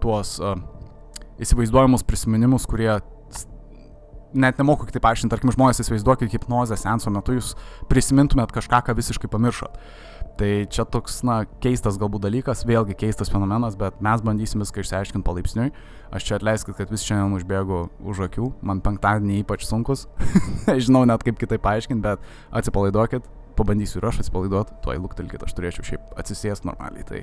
tuos 0.03 0.37
uh, 0.43 0.57
įsivaizduojamus 1.43 2.05
prisiminimus, 2.07 2.67
kurie 2.69 2.91
net 4.37 4.59
nemoku 4.61 4.87
kitaip 4.89 5.03
paaiškinti, 5.07 5.33
tarkim, 5.33 5.53
žmonės 5.55 5.81
įsivaizduokit 5.83 6.33
hipnozės 6.35 6.85
senso 6.85 7.11
metu, 7.13 7.39
jūs 7.39 7.55
prisimintumėt 7.89 8.53
kažką, 8.53 8.83
ką 8.85 8.97
visiškai 8.99 9.31
pamiršot. 9.33 9.79
Tai 10.39 10.51
čia 10.71 10.85
toks, 10.87 11.23
na, 11.27 11.41
keistas 11.63 11.97
galbūt 11.99 12.23
dalykas, 12.29 12.63
vėlgi 12.69 12.95
keistas 12.99 13.33
fenomenas, 13.33 13.75
bet 13.79 13.99
mes 14.05 14.23
bandysim 14.23 14.63
viską 14.63 14.85
išsiaiškinti 14.85 15.27
palaipsniui. 15.27 15.73
Aš 16.15 16.29
čia 16.29 16.37
atleiskit, 16.37 16.77
kad 16.79 16.93
vis 16.93 17.03
šiandien 17.09 17.35
užbėgu 17.41 17.81
už 18.07 18.23
akių, 18.29 18.53
man 18.63 18.85
penktadienį 18.85 19.41
ypač 19.43 19.67
sunkus, 19.67 20.07
nežinau 20.69 21.03
net 21.09 21.25
kaip 21.27 21.41
kitaip 21.41 21.65
paaiškinti, 21.65 22.05
bet 22.05 22.23
atsipalaiduokit, 22.55 23.27
pabandysiu 23.59 24.01
ir 24.01 24.09
aš 24.11 24.23
atsipalaiduoti, 24.23 24.79
tuoj 24.85 25.01
luktelkit, 25.03 25.45
aš 25.45 25.55
turėčiau 25.57 25.87
šiaip 25.87 26.19
atsisėsti 26.21 26.69
normaliai, 26.69 27.07
tai 27.09 27.23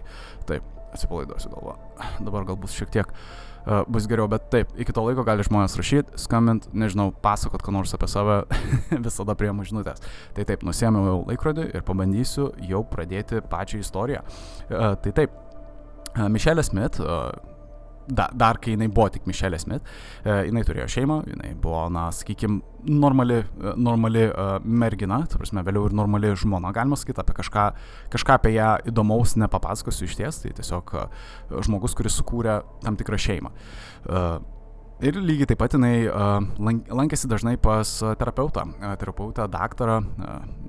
taip, 0.50 0.68
atsipalaiduosiu 0.96 1.52
galvo. 1.54 1.76
Dabar 2.24 2.46
galbūt 2.48 2.74
šiek 2.76 2.92
tiek 2.94 3.10
uh, 3.10 3.84
bus 3.92 4.08
geriau, 4.12 4.28
bet 4.32 4.48
taip, 4.54 4.72
iki 4.80 4.96
to 4.96 5.04
laiko 5.06 5.26
gali 5.28 5.46
žmonės 5.48 5.78
rašyti, 5.80 6.20
skambint, 6.22 6.68
nežinau, 6.76 7.10
pasakot, 7.24 7.64
ką 7.66 7.74
nors 7.76 7.96
apie 7.98 8.10
save, 8.12 8.42
visada 9.08 9.38
priemu 9.40 9.66
žinutės. 9.68 10.04
Tai 10.38 10.48
taip, 10.48 10.64
nusėmiau 10.68 11.24
laikrodį 11.26 11.72
ir 11.74 11.88
pabandysiu 11.88 12.52
jau 12.70 12.86
pradėti 12.92 13.44
pačią 13.52 13.82
istoriją. 13.84 14.24
Uh, 14.70 14.94
tai 15.04 15.16
taip, 15.24 15.36
uh, 16.16 16.28
Mišelė 16.32 16.66
Smith, 16.68 17.02
uh, 17.04 17.55
da, 18.08 18.30
dar 18.34 18.60
kai 18.62 18.76
jinai 18.76 18.88
buvo 18.92 19.08
tik 19.14 19.28
Mišelė 19.30 19.60
Smith, 19.62 19.92
e, 20.24 20.38
jinai 20.50 20.64
turėjo 20.68 20.88
šeimą, 20.96 21.20
jinai 21.32 21.52
buvo, 21.62 21.86
na, 21.94 22.08
sakykime, 22.16 22.62
normali, 22.86 23.42
e, 23.42 23.76
normali 23.82 24.26
uh, 24.28 24.58
mergina, 24.62 25.24
tai 25.30 25.40
prasme, 25.42 25.64
vėliau 25.66 25.90
ir 25.90 25.96
normali 25.98 26.34
žmona, 26.38 26.74
galima 26.76 27.00
sakyti, 27.00 27.24
apie 27.24 27.38
kažką, 27.40 27.68
kažką 28.14 28.40
apie 28.40 28.56
ją 28.56 28.72
įdomaus 28.92 29.38
nepapasakosiu 29.42 30.10
iš 30.10 30.20
ties, 30.20 30.42
tai 30.44 30.54
tiesiog 30.60 30.94
žmogus, 31.66 31.98
kuris 31.98 32.20
sukūrė 32.22 32.60
tam 32.86 33.00
tikrą 33.00 33.20
šeimą. 33.22 33.56
Ir 35.04 35.18
lygiai 35.20 35.50
taip 35.50 35.60
pat 35.60 35.74
jinai 35.76 36.08
lankėsi 36.96 37.28
dažnai 37.28 37.58
pas 37.60 37.90
terapeutą, 38.20 38.64
terapeutą 39.02 39.50
daktarą, 39.52 39.98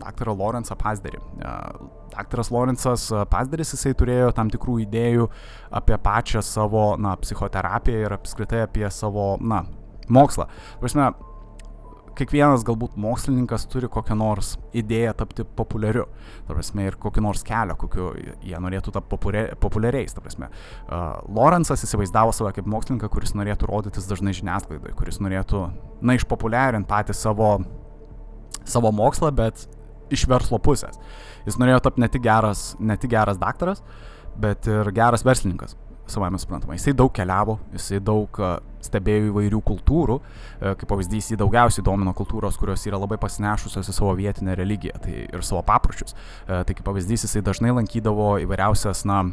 daktarą 0.03 0.35
Lorenzą 0.35 0.75
Pasderį. 0.81 1.21
Uh, 1.39 1.87
daktaras 2.17 2.51
Lorenzas 2.51 3.07
Pasderis, 3.31 3.73
jisai 3.75 3.95
turėjo 3.99 4.33
tam 4.37 4.51
tikrų 4.53 4.81
idėjų 4.87 5.29
apie 5.79 5.99
pačią 6.03 6.43
savo, 6.45 6.89
na, 7.01 7.15
psichoterapiją 7.21 8.07
ir 8.07 8.17
apskritai 8.17 8.65
apie 8.67 8.87
savo, 8.95 9.35
na, 9.41 9.63
mokslą. 10.09 10.49
Prasme, 10.81 11.11
kiekvienas 12.17 12.65
galbūt 12.67 12.97
mokslininkas 13.01 13.67
turi 13.71 13.89
kokią 13.93 14.17
nors 14.19 14.55
idėją 14.77 15.13
tapti 15.21 15.45
populiariu, 15.59 16.07
ta 16.47 16.57
prasme, 16.57 16.87
ir 16.89 16.99
kokį 17.01 17.25
nors 17.25 17.45
kelią, 17.47 17.77
kokiu 17.81 18.11
jie 18.17 18.61
norėtų 18.63 18.95
tapti 18.97 19.19
populiariais, 19.63 20.17
ta 20.17 20.25
prasme. 20.25 20.51
Uh, 20.87 21.19
Lorenzas 21.37 21.85
įsivaizdavo 21.87 22.35
save 22.37 22.55
kaip 22.57 22.69
mokslininką, 22.73 23.11
kuris 23.13 23.37
norėtų 23.39 23.71
rodytis 23.71 24.09
dažnai 24.11 24.35
žiniasklaidai, 24.37 24.95
kuris 24.99 25.21
norėtų, 25.25 25.63
na, 26.01 26.19
išpopuliarinti 26.19 26.91
patį 26.91 27.17
savo, 27.17 27.53
savo 28.65 28.93
mokslą, 28.97 29.33
bet 29.37 29.67
iš 30.13 30.27
verslo 30.31 30.61
pusės. 30.63 31.01
Jis 31.47 31.59
norėjo 31.61 31.83
tapti 31.87 32.03
ne 32.05 32.11
tik 32.13 32.25
geras, 32.27 32.69
ne 32.81 32.97
tik 33.01 33.13
geras 33.13 33.41
daktaras, 33.43 33.83
bet 34.41 34.69
ir 34.71 34.93
geras 34.95 35.25
verslininkas 35.27 35.77
savame 36.11 36.39
suprantama. 36.39 36.77
Jisai 36.77 36.95
daug 36.97 37.13
keliavo, 37.15 37.59
jisai 37.75 38.01
daug 38.05 38.41
stebėjo 38.87 39.31
įvairių 39.33 39.61
kultūrų, 39.67 40.17
kaip 40.63 40.85
pavyzdys, 40.91 41.33
jį 41.33 41.39
daugiausiai 41.41 41.85
domino 41.87 42.13
kultūros, 42.17 42.59
kurios 42.61 42.85
yra 42.87 43.01
labai 43.03 43.19
pasinešusios 43.23 43.91
į 43.91 43.95
savo 43.97 44.13
vietinę 44.19 44.55
religiją 44.59 45.01
tai 45.03 45.25
ir 45.27 45.47
savo 45.47 45.65
papročius. 45.67 46.15
Tai 46.47 46.69
kaip 46.69 46.85
pavyzdys, 46.87 47.27
jisai 47.27 47.43
dažnai 47.47 47.75
lankydavo 47.75 48.37
įvairiausias, 48.45 49.03
na, 49.09 49.25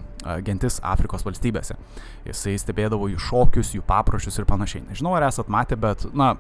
gentis 0.46 0.80
Afrikos 0.82 1.25
valstybėse. 1.27 1.77
Jisai 2.25 2.56
stebėdavo 2.62 3.12
jų 3.13 3.22
šokius, 3.27 3.75
jų 3.77 3.86
papročius 3.86 4.39
ir 4.39 4.50
panašiai. 4.50 4.88
Nežinau, 4.89 5.13
ar 5.20 5.27
esat 5.30 5.51
matę, 5.53 5.77
bet, 5.77 6.08
na, 6.18 6.34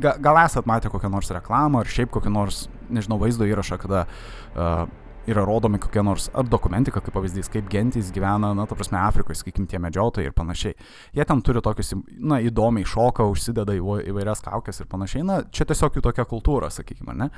gal 0.00 0.42
esat 0.44 0.66
matę 0.70 0.90
kokią 0.90 1.10
nors 1.12 1.30
reklamą 1.34 1.84
ar 1.84 1.90
šiaip 1.90 2.10
kokią 2.14 2.32
nors, 2.34 2.64
nežinau, 2.90 3.20
vaizdo 3.22 3.46
įrašą, 3.46 3.78
kada 3.82 4.06
uh, 4.06 4.88
yra 5.32 5.44
rodomi 5.46 5.80
kokie 5.82 6.02
nors, 6.06 6.28
ar 6.36 6.48
dokumentika, 6.48 7.02
kaip 7.02 7.14
pavyzdys, 7.16 7.50
kaip 7.52 7.68
gentys 7.72 8.10
gyvena, 8.14 8.52
na, 8.56 8.66
ta 8.68 8.78
prasme, 8.78 8.98
Afrikoje, 9.00 9.40
sakykime, 9.40 9.68
tie 9.70 9.80
medžiotojai 9.82 10.30
ir 10.30 10.36
panašiai. 10.36 10.76
Jie 11.16 11.26
ten 11.26 11.42
turi 11.46 11.62
tokius, 11.64 11.94
na, 12.18 12.40
įdomiai 12.44 12.88
šoka, 12.88 13.26
užsideda 13.30 13.76
įvairias 13.80 14.44
kaukės 14.46 14.82
ir 14.82 14.90
panašiai. 14.90 15.26
Na, 15.26 15.42
čia 15.52 15.68
tiesiog 15.70 15.98
jų 15.98 16.04
tokia 16.08 16.26
kultūra, 16.30 16.72
sakykime, 16.74 17.16
ne? 17.18 17.30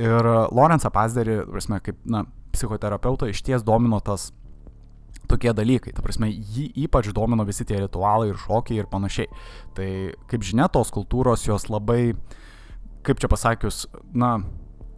Ir 0.00 0.30
Lorenzą 0.54 0.92
Pazderį, 0.94 1.42
prasme, 1.50 1.82
kaip, 1.84 1.98
na, 2.08 2.26
psichoterapeutą 2.52 3.30
iš 3.32 3.42
ties 3.46 3.64
domino 3.64 4.00
tas 4.04 4.30
tokie 5.30 5.52
dalykai. 5.56 5.94
Ta 5.96 6.04
prasme, 6.04 6.28
jį 6.30 6.68
ypač 6.84 7.10
domino 7.16 7.46
visi 7.48 7.66
tie 7.68 7.80
ritualai 7.80 8.30
ir 8.32 8.40
šokiai 8.40 8.82
ir 8.82 8.90
panašiai. 8.90 9.30
Tai, 9.76 9.88
kaip 10.30 10.44
žinia, 10.46 10.68
tos 10.72 10.92
kultūros 10.94 11.46
jos 11.48 11.68
labai, 11.72 12.14
kaip 13.06 13.22
čia 13.22 13.30
pasakius, 13.32 13.86
na, 14.14 14.38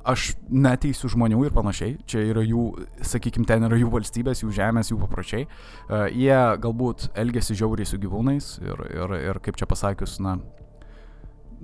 aš 0.04 0.34
neteisiu 0.52 1.08
žmonių 1.12 1.46
ir 1.46 1.54
panašiai. 1.56 1.96
Čia 2.08 2.24
yra 2.30 2.44
jų, 2.44 2.64
sakykime, 3.04 3.46
ten 3.48 3.64
yra 3.68 3.78
jų 3.80 3.90
valstybės, 3.94 4.44
jų 4.44 4.52
žemės, 4.54 4.92
jų 4.92 4.98
papročiai. 5.00 5.46
Uh, 5.46 6.06
jie 6.12 6.36
galbūt 6.60 7.08
elgesi 7.20 7.56
žiauriai 7.58 7.88
su 7.88 8.00
gyvūnais 8.02 8.50
ir, 8.64 8.84
ir, 8.92 9.16
ir 9.30 9.40
kaip 9.44 9.58
čia 9.60 9.68
pasakius, 9.70 10.18
na, 10.24 10.38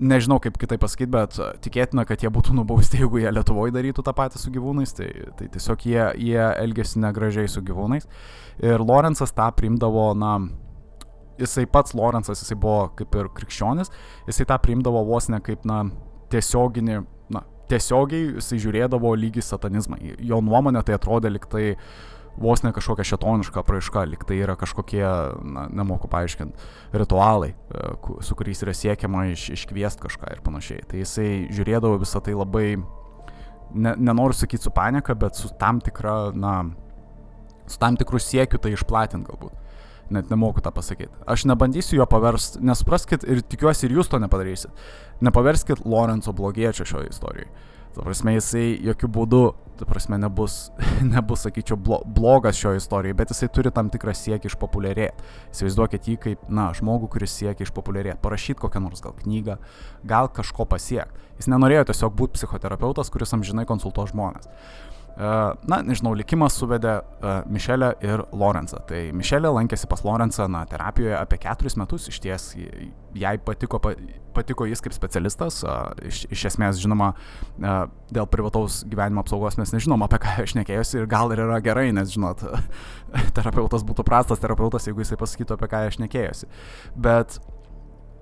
nežinau 0.00 0.38
kaip 0.42 0.56
kitaip 0.60 0.80
pasakyti, 0.80 1.10
bet 1.12 1.36
tikėtina, 1.64 2.06
kad 2.08 2.24
jie 2.24 2.30
būtų 2.32 2.54
nubausti, 2.56 3.02
jeigu 3.02 3.20
jie 3.20 3.32
Lietuvoje 3.34 3.74
darytų 3.74 4.04
tą 4.06 4.14
patį 4.16 4.40
su 4.40 4.52
gyvūnais, 4.54 4.94
tai, 4.96 5.10
tai 5.36 5.50
tiesiog 5.52 5.86
jie, 5.86 6.00
jie 6.30 6.40
elgesi 6.62 7.02
negražiai 7.02 7.50
su 7.50 7.62
gyvūnais. 7.66 8.08
Ir 8.64 8.80
Lorenzas 8.80 9.34
tą 9.36 9.50
primdavo, 9.56 10.10
na, 10.16 10.38
jisai 11.40 11.66
pats 11.70 11.94
Lorenzas, 11.96 12.40
jisai 12.40 12.56
buvo 12.60 12.88
kaip 12.96 13.20
ir 13.20 13.30
krikščionis, 13.36 13.92
jisai 14.28 14.48
tą 14.48 14.60
primdavo 14.64 15.04
vos 15.08 15.28
ne 15.32 15.42
kaip, 15.44 15.68
na, 15.68 15.84
tiesioginį 16.32 17.02
tiesiogiai 17.70 18.36
jisai 18.36 18.60
žiūrėdavo 18.62 19.12
lygį 19.18 19.44
satanizmą. 19.44 19.98
Jo 20.18 20.40
nuomonė 20.44 20.82
tai 20.86 20.96
atrodė 20.98 21.32
liktai 21.32 21.76
vos 22.40 22.62
ne 22.64 22.72
kažkokia 22.74 23.04
šetoniška 23.10 23.62
apraiška, 23.62 24.04
liktai 24.08 24.38
yra 24.40 24.56
kažkokie, 24.58 25.02
na, 25.54 25.66
nemoku 25.80 26.08
paaiškinti, 26.10 26.68
ritualai, 26.96 27.52
e, 27.52 27.88
su 28.24 28.36
kuriais 28.38 28.62
yra 28.64 28.74
siekiama 28.76 29.26
iš, 29.32 29.48
iškviesti 29.58 30.06
kažką 30.06 30.34
ir 30.36 30.44
panašiai. 30.46 30.84
Tai 30.88 31.02
jisai 31.02 31.30
žiūrėdavo 31.52 32.00
visą 32.02 32.22
tai 32.24 32.36
labai, 32.38 32.68
ne, 33.74 33.96
nenoriu 33.98 34.38
sakyti 34.38 34.68
su 34.68 34.74
panika, 34.74 35.16
bet 35.18 35.40
su 35.40 35.50
tam 35.60 35.82
tikra, 35.84 36.30
na, 36.34 36.54
su 37.66 37.80
tam 37.82 37.98
tikrų 38.00 38.22
siekiu 38.22 38.62
tai 38.62 38.76
išplatinti 38.78 39.30
galbūt 39.30 39.69
net 40.14 40.30
nemoku 40.32 40.62
tą 40.64 40.72
pasakyti. 40.74 41.12
Aš 41.30 41.46
nebandysiu 41.50 42.00
jo 42.00 42.06
paversti, 42.10 42.62
nesupraskit 42.64 43.24
ir 43.28 43.42
tikiuosi 43.46 43.86
ir 43.88 43.98
jūs 43.98 44.10
to 44.10 44.20
nepadarysit 44.22 44.70
nepaverskit 45.20 45.84
Lorenzo 45.84 46.32
blogiečio 46.32 46.84
šioje 46.84 47.08
istorijoje. 47.10 47.50
Ta 47.94 48.04
prasme, 48.06 48.36
jisai 48.36 48.78
jokių 48.86 49.08
būdų, 49.10 49.40
ta 49.80 49.86
prasme, 49.88 50.14
nebus, 50.22 50.68
nebus 51.14 51.42
sakyčiau, 51.42 51.74
blo, 51.76 51.98
blogas 52.06 52.58
šioje 52.60 52.78
istorijoje, 52.78 53.16
bet 53.18 53.32
jisai 53.34 53.48
turi 53.50 53.72
tam 53.74 53.90
tikrą 53.90 54.14
siekį 54.14 54.52
išpopuliarėti. 54.52 55.26
Įsivaizduokit 55.50 56.06
jį 56.06 56.14
kaip, 56.22 56.44
na, 56.48 56.68
žmogų, 56.76 57.10
kuris 57.16 57.34
siekia 57.34 57.66
išpopuliarėti, 57.66 58.20
parašyti 58.22 58.60
kokią 58.62 58.84
nors 58.84 59.02
gal 59.02 59.16
knygą, 59.18 59.58
gal 60.06 60.30
kažko 60.36 60.68
pasiekti. 60.70 61.26
Jis 61.40 61.50
nenorėjo 61.50 61.88
tiesiog 61.90 62.14
būti 62.14 62.38
psichoterapeutas, 62.38 63.10
kuris 63.10 63.34
amžinai 63.34 63.66
konsultuo 63.66 64.06
žmonės. 64.06 64.46
Na, 65.18 65.80
nežinau, 65.84 66.12
likimas 66.16 66.56
suvedė 66.58 67.00
Mišelę 67.50 67.90
ir 68.04 68.22
Lorenzą. 68.36 68.80
Tai 68.88 69.00
Mišelė 69.16 69.52
lankėsi 69.52 69.88
pas 69.90 70.02
Lorenzą, 70.06 70.46
na, 70.52 70.62
terapijoje 70.70 71.16
apie 71.18 71.40
keturis 71.42 71.76
metus, 71.80 72.08
iš 72.12 72.20
ties 72.24 72.46
jai 73.18 73.34
patiko, 73.44 73.80
patiko 74.36 74.66
jis 74.70 74.82
kaip 74.84 74.94
specialistas, 74.96 75.60
iš, 76.06 76.22
iš 76.32 76.46
esmės, 76.52 76.80
žinoma, 76.80 77.12
dėl 77.58 78.28
privataus 78.30 78.80
gyvenimo 78.88 79.24
apsaugos 79.24 79.58
mes 79.60 79.74
nežinom, 79.74 80.06
apie 80.06 80.22
ką 80.22 80.36
aš 80.44 80.56
nekėjusi 80.60 81.02
ir 81.02 81.08
gal 81.10 81.34
ir 81.34 81.44
yra 81.46 81.60
gerai, 81.64 81.90
nes, 81.96 82.12
žinot, 82.14 82.44
terapeutas 83.36 83.86
būtų 83.86 84.06
prastas 84.06 84.42
terapeutas, 84.42 84.88
jeigu 84.88 85.04
jisai 85.04 85.20
pasakytų, 85.20 85.58
apie 85.58 85.72
ką 85.72 85.86
aš 85.90 86.00
nekėjusi. 86.04 86.50
Bet 86.96 87.40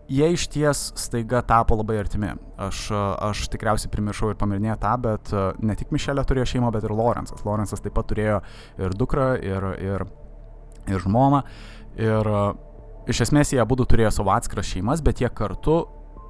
jie 0.08 0.32
iš 0.32 0.46
ties 0.48 0.80
staiga 0.96 1.42
tapo 1.46 1.76
labai 1.76 1.98
artimi. 2.00 2.32
Aš, 2.58 2.88
aš 2.92 3.44
tikriausiai 3.52 3.92
primiršau 3.92 4.32
ir 4.32 4.38
pamirnėjau 4.40 4.78
tą, 4.82 4.94
bet 5.04 5.32
e, 5.32 5.44
ne 5.62 5.76
tik 5.78 5.92
Mišelė 5.94 6.24
turėjo 6.26 6.48
šeimą, 6.54 6.72
bet 6.74 6.86
ir 6.88 6.94
Lorenzas. 6.96 7.44
Lorenzas 7.46 7.84
taip 7.84 7.94
pat 7.98 8.08
turėjo 8.10 8.40
ir 8.80 8.96
dukrą, 8.98 9.28
ir, 9.44 9.68
ir, 9.84 10.06
ir 10.88 11.04
žmoną. 11.04 11.44
Ir 12.00 12.32
e, 12.32 12.42
iš 13.12 13.26
esmės 13.28 13.52
jie 13.54 13.62
abu 13.62 13.78
turėjo 13.84 14.14
savo 14.18 14.32
atskiras 14.34 14.70
šeimas, 14.72 15.04
bet 15.04 15.22
jie 15.22 15.30
kartu 15.30 15.82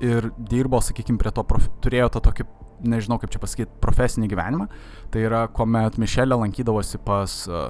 ir 0.04 0.30
dirbo, 0.38 0.82
sakykime, 0.84 1.18
prie 1.18 1.32
to, 1.34 1.44
prof, 1.46 1.70
turėjo 1.82 2.10
tą 2.14 2.22
tokį, 2.28 2.46
nežinau 2.86 3.18
kaip 3.18 3.32
čia 3.34 3.40
pasakyti, 3.42 3.78
profesinį 3.82 4.30
gyvenimą. 4.30 4.68
Tai 5.14 5.22
yra, 5.22 5.46
kuomet 5.54 5.98
Mišelė 6.02 6.38
lankydavosi 6.42 7.00
pas, 7.06 7.40
e, 7.46 7.64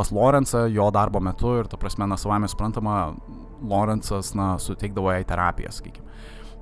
pas 0.00 0.12
Lorenzą 0.16 0.64
jo 0.72 0.88
darbo 0.96 1.20
metu 1.20 1.58
ir, 1.60 1.68
ta 1.68 1.76
prasme, 1.80 2.08
na, 2.08 2.16
savame 2.20 2.48
suprantama, 2.48 3.12
Lorenzas, 3.60 4.32
na, 4.38 4.54
suteikdavo 4.62 5.12
jai 5.12 5.26
terapiją, 5.28 5.72
sakykime. 5.76 6.08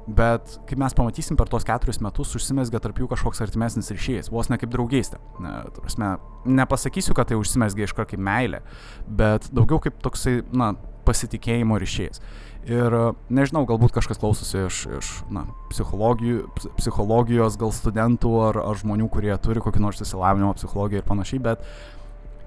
Bet 0.09 0.54
kaip 0.64 0.80
mes 0.80 0.95
pamatysim 0.97 1.37
per 1.37 1.50
tos 1.52 1.66
keturis 1.68 1.99
metus, 2.00 2.30
užsimesgė 2.38 2.80
tarp 2.80 2.97
jų 2.97 3.11
kažkoks 3.11 3.42
artimesnis 3.45 3.90
ryšys, 3.92 4.30
vos 4.33 4.49
ne 4.49 4.57
kaip 4.57 4.71
draugystė. 4.73 5.21
Ne, 5.45 5.50
prasme, 5.76 6.14
nepasakysiu, 6.49 7.12
kad 7.16 7.28
tai 7.28 7.37
užsimesgė 7.37 7.85
iškart 7.85 8.14
kaip 8.14 8.23
meilė, 8.25 8.62
bet 9.04 9.50
daugiau 9.52 9.83
kaip 9.85 10.00
toksai, 10.04 10.40
na, 10.49 10.73
pasitikėjimo 11.09 11.76
ryšys. 11.80 12.23
Ir 12.68 12.97
nežinau, 13.33 13.62
galbūt 13.68 13.95
kažkas 13.97 14.18
klausosi 14.21 14.64
iš, 14.64 14.80
iš 14.99 15.12
na, 15.33 15.45
psichologijos, 15.71 17.61
gal 17.61 17.73
studentų 17.76 18.33
ar, 18.49 18.59
ar 18.64 18.80
žmonių, 18.80 19.07
kurie 19.12 19.33
turi 19.45 19.61
kokį 19.64 19.85
nors 19.85 20.02
įsilavinimą 20.04 20.57
psichologiją 20.57 21.04
ir 21.04 21.09
panašiai, 21.09 21.40
bet 21.45 21.64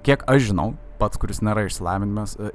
kiek 0.06 0.24
aš 0.30 0.48
žinau, 0.50 0.72
pats, 1.02 1.18
kuris 1.18 1.40
nėra 1.42 1.64
e, 1.66 1.70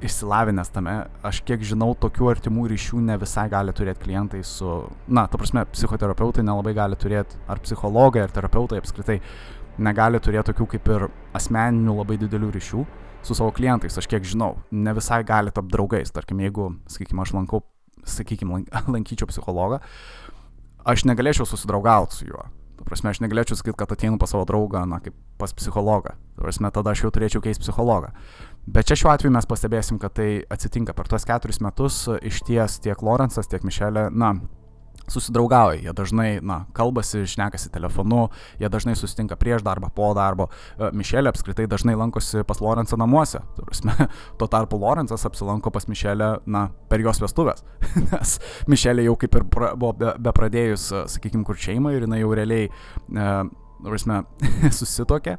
išsilavinęs 0.08 0.72
tame, 0.72 0.94
aš 1.26 1.42
kiek 1.48 1.64
žinau, 1.66 1.90
tokių 2.00 2.30
artimų 2.32 2.68
ryšių 2.72 3.02
ne 3.04 3.18
visai 3.20 3.48
gali 3.52 3.74
turėti 3.76 4.04
klientai 4.06 4.42
su, 4.46 4.80
na, 5.08 5.26
ta 5.28 5.40
prasme, 5.40 5.64
psichoterapeutai 5.72 6.44
nelabai 6.46 6.74
gali 6.76 6.96
turėti, 7.00 7.40
ar 7.48 7.60
psichologai, 7.64 8.24
ar 8.24 8.34
terapeutai 8.34 8.80
apskritai 8.82 9.18
negali 9.78 10.20
turėti 10.20 10.52
tokių 10.52 10.68
kaip 10.74 10.92
ir 10.94 11.08
asmeninių 11.38 11.98
labai 12.00 12.18
didelių 12.20 12.52
ryšių 12.56 12.84
su 13.26 13.36
savo 13.36 13.52
klientais, 13.54 13.98
aš 13.98 14.08
kiek 14.10 14.26
žinau, 14.26 14.56
ne 14.70 14.94
visai 14.96 15.22
gali 15.26 15.52
tapti 15.54 15.74
draugais. 15.74 16.12
Tarkim, 16.14 16.40
jeigu, 16.44 16.70
sakykime, 16.90 17.24
aš 17.24 17.34
lankau, 17.36 17.64
sakykime, 18.08 18.64
lankyčiau 18.94 19.28
psichologą, 19.30 19.82
aš 20.88 21.04
negalėčiau 21.08 21.48
susidraugauti 21.48 22.20
su 22.20 22.30
juo. 22.30 22.46
Prasme, 22.86 23.10
aš 23.10 23.22
negalėčiau 23.24 23.58
sakyti, 23.58 23.76
kad 23.78 23.92
ateinu 23.94 24.18
pas 24.20 24.30
savo 24.32 24.46
draugą, 24.48 24.84
na, 24.88 25.00
kaip 25.02 25.16
pas 25.40 25.52
psichologą. 25.54 26.14
Prasme, 26.38 26.70
tada 26.74 26.94
aš 26.94 27.04
jau 27.04 27.10
turėčiau 27.14 27.42
keisti 27.44 27.64
psichologą. 27.64 28.12
Bet 28.68 28.88
čia 28.88 28.98
šiuo 29.00 29.10
atveju 29.14 29.32
mes 29.34 29.48
pastebėsim, 29.48 29.98
kad 30.02 30.14
tai 30.18 30.28
atsitinka 30.52 30.94
per 30.96 31.10
tuos 31.10 31.26
keturis 31.28 31.62
metus 31.64 32.04
iš 32.22 32.42
ties 32.46 32.78
tiek 32.84 33.02
Lorenzas, 33.02 33.50
tiek 33.50 33.64
Mišelė, 33.66 34.08
na, 34.12 34.34
susidraugauja, 35.12 35.80
jie 35.82 35.94
dažnai, 35.96 36.28
na, 36.44 36.62
kalbasi, 36.76 37.24
šnekasi 37.28 37.70
telefonu, 37.74 38.28
jie 38.60 38.70
dažnai 38.72 38.96
susitinka 38.98 39.38
prieš 39.40 39.64
darbą, 39.66 39.90
po 39.94 40.10
darbo. 40.16 40.48
E, 40.76 40.90
Mišelė 40.96 41.32
apskritai 41.32 41.68
dažnai 41.70 41.96
lankosi 41.98 42.44
pas 42.48 42.60
Lorenzą 42.64 42.98
namuose. 43.00 43.42
Tuo 44.38 44.48
tarpu 44.50 44.80
Lorenzas 44.80 45.26
apsilanko 45.28 45.72
pas 45.74 45.88
Mišelę, 45.88 46.30
na, 46.46 46.68
per 46.90 47.04
jos 47.04 47.22
vestuvės. 47.22 47.64
Nes 48.10 48.38
Mišelė 48.70 49.08
jau 49.08 49.16
kaip 49.20 49.40
ir 49.40 49.48
pra, 49.52 49.72
buvo 49.78 49.94
be, 49.98 50.12
be 50.18 50.34
pradėjus, 50.34 50.90
e, 50.92 51.06
sakykime, 51.14 51.46
kur 51.48 51.58
šeimą 51.58 51.94
ir 51.96 52.06
jinai 52.06 52.22
jau 52.22 52.34
realiai, 52.36 52.68
e, 52.68 53.32
prasme, 53.84 54.22
susitokė. 54.80 55.38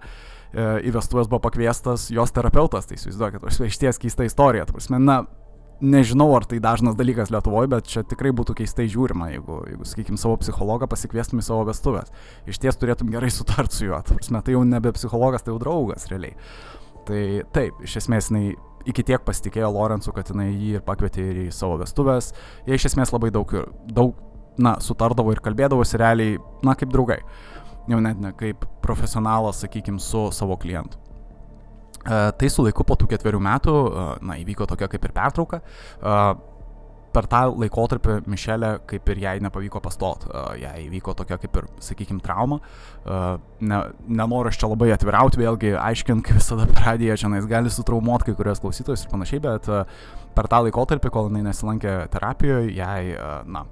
E, 0.50 0.70
į 0.90 0.94
vestuvės 0.96 1.30
buvo 1.30 1.44
pakviestas 1.46 2.08
jos 2.14 2.34
terapeutas, 2.34 2.90
tai 2.90 2.98
įsivaizduokit, 2.98 3.46
iš 3.68 3.82
ties 3.82 4.02
keista 4.02 4.26
istorija. 4.26 4.66
Prasme, 4.70 5.02
na, 5.02 5.22
nežinau, 5.82 6.30
ar 6.36 6.46
tai 6.50 6.60
dažnas 6.64 6.98
dalykas 7.00 7.32
Lietuvoje, 7.34 7.70
bet 7.72 7.90
čia 7.90 8.04
tikrai 8.08 8.32
būtų 8.36 8.56
keistai 8.60 8.88
žiūrima, 8.92 9.30
jeigu, 9.34 9.60
jeigu 9.72 9.88
sakykime, 9.88 10.20
savo 10.20 10.38
psichologą 10.42 10.90
pasikviestum 10.92 11.42
į 11.42 11.46
savo 11.48 11.66
vestuvės. 11.70 12.12
Iš 12.50 12.60
ties 12.64 12.80
turėtum 12.80 13.12
gerai 13.14 13.32
sutart 13.34 13.76
su 13.76 13.88
juo. 13.88 14.02
Prasme, 14.10 14.42
tai 14.46 14.56
jau 14.56 14.64
nebe 14.68 14.94
psichologas, 14.96 15.46
tai 15.46 15.54
jau 15.54 15.62
draugas 15.62 16.10
realiai. 16.12 16.36
Tai 17.08 17.22
taip, 17.56 17.80
iš 17.86 18.00
esmės 18.04 18.30
jinai 18.30 18.54
iki 18.90 19.04
tiek 19.08 19.24
pasitikėjo 19.26 19.72
Lorenzu, 19.74 20.14
kad 20.16 20.30
jinai 20.32 20.50
jį 20.52 20.76
ir 20.78 20.86
pakvietė 20.86 21.26
ir 21.32 21.44
į 21.48 21.50
savo 21.56 21.80
vestuvės. 21.82 22.34
Jie 22.68 22.80
iš 22.80 22.90
esmės 22.92 23.14
labai 23.16 23.32
daug, 23.36 23.54
daug 23.88 24.20
na, 24.60 24.78
sutardavo 24.84 25.34
ir 25.34 25.44
kalbėdavosi 25.44 26.00
realiai, 26.00 26.40
na, 26.66 26.76
kaip 26.80 26.92
draugai. 26.94 27.22
Jau 27.90 28.00
net 28.04 28.20
ne 28.22 28.34
kaip 28.38 28.68
profesionalas, 28.84 29.64
sakykime, 29.64 30.02
su 30.04 30.28
savo 30.36 30.60
klientu. 30.62 31.00
E, 32.06 32.32
tai 32.32 32.50
su 32.50 32.64
laiku 32.64 32.86
po 32.88 32.96
tų 33.00 33.10
ketverių 33.12 33.42
metų, 33.44 33.74
e, 33.74 34.06
na, 34.26 34.38
įvyko 34.40 34.68
tokia 34.70 34.88
kaip 34.92 35.04
ir 35.04 35.16
pertrauka. 35.16 35.60
E, 35.60 36.22
per 37.10 37.26
tą 37.26 37.42
laikotarpį 37.58 38.20
Mišelė 38.30 38.70
kaip 38.88 39.08
ir 39.10 39.22
jai 39.24 39.32
nepavyko 39.42 39.80
pastot, 39.82 40.28
jai 40.62 40.76
įvyko 40.84 41.16
tokia 41.18 41.40
kaip 41.42 41.56
ir, 41.58 41.66
sakykime, 41.82 42.22
trauma. 42.22 42.60
Ne, 43.66 43.80
nenoriu 44.06 44.52
aš 44.52 44.60
čia 44.62 44.70
labai 44.70 44.92
atvirauti, 44.94 45.42
vėlgi 45.42 45.72
aiškint, 45.74 46.22
kaip 46.28 46.38
visada 46.38 46.68
per 46.70 46.86
radiją 46.86 47.18
čia 47.18 47.32
nais 47.34 47.50
gali 47.50 47.74
sutraumuoti 47.74 48.30
kai 48.30 48.38
kurios 48.38 48.62
klausytojus 48.62 49.08
ir 49.08 49.10
panašiai, 49.16 49.42
bet 49.42 49.72
per 50.38 50.52
tą 50.54 50.62
laikotarpį, 50.68 51.10
kol 51.16 51.32
jinai 51.32 51.48
nesilankė 51.50 51.98
terapijoje, 52.14 52.76
jai, 52.78 53.02
na, 53.50 53.66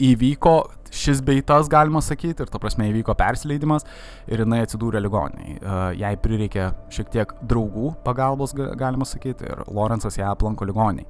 įvyko 0.00 0.56
šis 0.90 1.22
beitas, 1.24 1.68
galima 1.70 2.02
sakyti, 2.04 2.44
ir 2.44 2.50
ta 2.50 2.60
prasme 2.62 2.88
įvyko 2.90 3.14
persileidimas 3.18 3.86
ir 4.30 4.44
jinai 4.44 4.62
atsidūrė 4.64 5.02
ligoniai. 5.04 5.58
Jai 6.00 6.14
prireikė 6.22 6.70
šiek 6.92 7.12
tiek 7.14 7.34
draugų 7.50 7.94
pagalbos, 8.06 8.54
galima 8.54 9.08
sakyti, 9.08 9.46
ir 9.46 9.64
Lorenzas 9.70 10.18
ją 10.18 10.32
aplanko 10.32 10.68
ligoniai. 10.68 11.06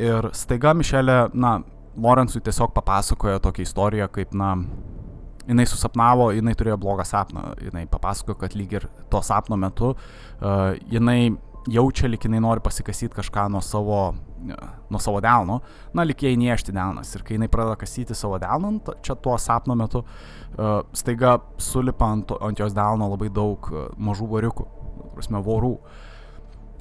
Ir 0.00 0.30
staiga 0.36 0.72
Mišelė, 0.76 1.18
na, 1.34 1.58
Lorenzui 2.00 2.40
tiesiog 2.46 2.70
papasakojo 2.76 3.40
tokią 3.42 3.66
istoriją, 3.66 4.06
kaip, 4.14 4.34
na, 4.38 4.54
jinai 5.50 5.66
susapnavo, 5.66 6.30
jinai 6.36 6.54
turėjo 6.58 6.78
blogą 6.80 7.04
sapną, 7.06 7.54
jinai 7.64 7.86
papasakojo, 7.90 8.38
kad 8.40 8.54
lyg 8.58 8.76
ir 8.78 8.86
to 9.10 9.22
sapno 9.26 9.58
metu 9.60 9.94
uh, 9.94 10.76
jinai 10.92 11.32
jaučia, 11.68 12.08
lyg 12.08 12.24
jinai 12.24 12.40
nori 12.40 12.62
pasikasyti 12.64 13.14
kažką 13.18 13.48
nuo 13.52 13.60
savo 13.60 14.00
nuo 14.90 14.98
savo 14.98 15.20
delno, 15.20 15.60
na, 15.92 16.04
lik 16.04 16.22
jai 16.24 16.36
niešti 16.40 16.72
delnas. 16.72 17.12
Ir 17.14 17.24
kai 17.26 17.36
jinai 17.36 17.50
pradeda 17.52 17.76
kasyti 17.80 18.16
savo 18.16 18.38
delną, 18.40 18.78
čia 19.04 19.16
tuo 19.20 19.36
sapno 19.38 19.76
metu, 19.76 20.00
uh, 20.00 20.80
staiga 20.96 21.36
sulipa 21.60 22.08
ant, 22.14 22.32
ant 22.40 22.60
jos 22.60 22.74
delno 22.76 23.10
labai 23.12 23.28
daug 23.36 23.68
uh, 23.72 23.90
mažų 24.00 24.30
variukų, 24.30 24.66
prasme, 25.14 25.42
vorų. 25.44 25.74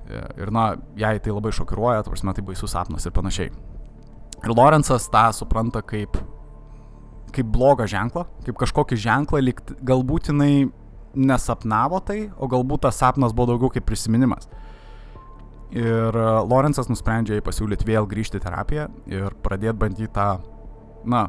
E, 0.10 0.22
ir, 0.42 0.50
na, 0.54 0.72
jai 0.98 1.18
tai 1.22 1.34
labai 1.34 1.52
šokiruoja, 1.54 2.06
prasme, 2.08 2.34
tai 2.34 2.44
baisus 2.46 2.74
sapnas 2.74 3.06
ir 3.06 3.14
panašiai. 3.14 3.52
Ir 4.40 4.54
Lorenzas 4.56 5.10
tą 5.12 5.28
supranta 5.36 5.84
kaip, 5.86 6.16
kaip 7.36 7.52
blogą 7.54 7.86
ženklą, 7.90 8.26
kaip 8.48 8.58
kažkokį 8.64 8.98
ženklą, 9.04 9.44
lyg 9.44 9.62
galbūt 9.86 10.32
jinai 10.32 10.70
nesapnavo 11.14 12.00
tai, 12.06 12.30
o 12.38 12.50
galbūt 12.50 12.88
tas 12.88 12.98
sapnas 13.02 13.36
buvo 13.36 13.52
daugiau 13.54 13.74
kaip 13.76 13.86
prisiminimas. 13.90 14.50
Ir 15.76 16.16
e, 16.18 16.30
Lorenzas 16.50 16.90
nusprendžia 16.90 17.38
jai 17.38 17.46
pasiūlyti 17.46 17.86
vėl 17.86 18.08
grįžti 18.10 18.40
į 18.40 18.46
terapiją 18.46 18.88
ir 19.12 19.36
pradėti 19.46 19.78
bandyti 19.78 20.10
tą, 20.16 20.30
na, 21.06 21.28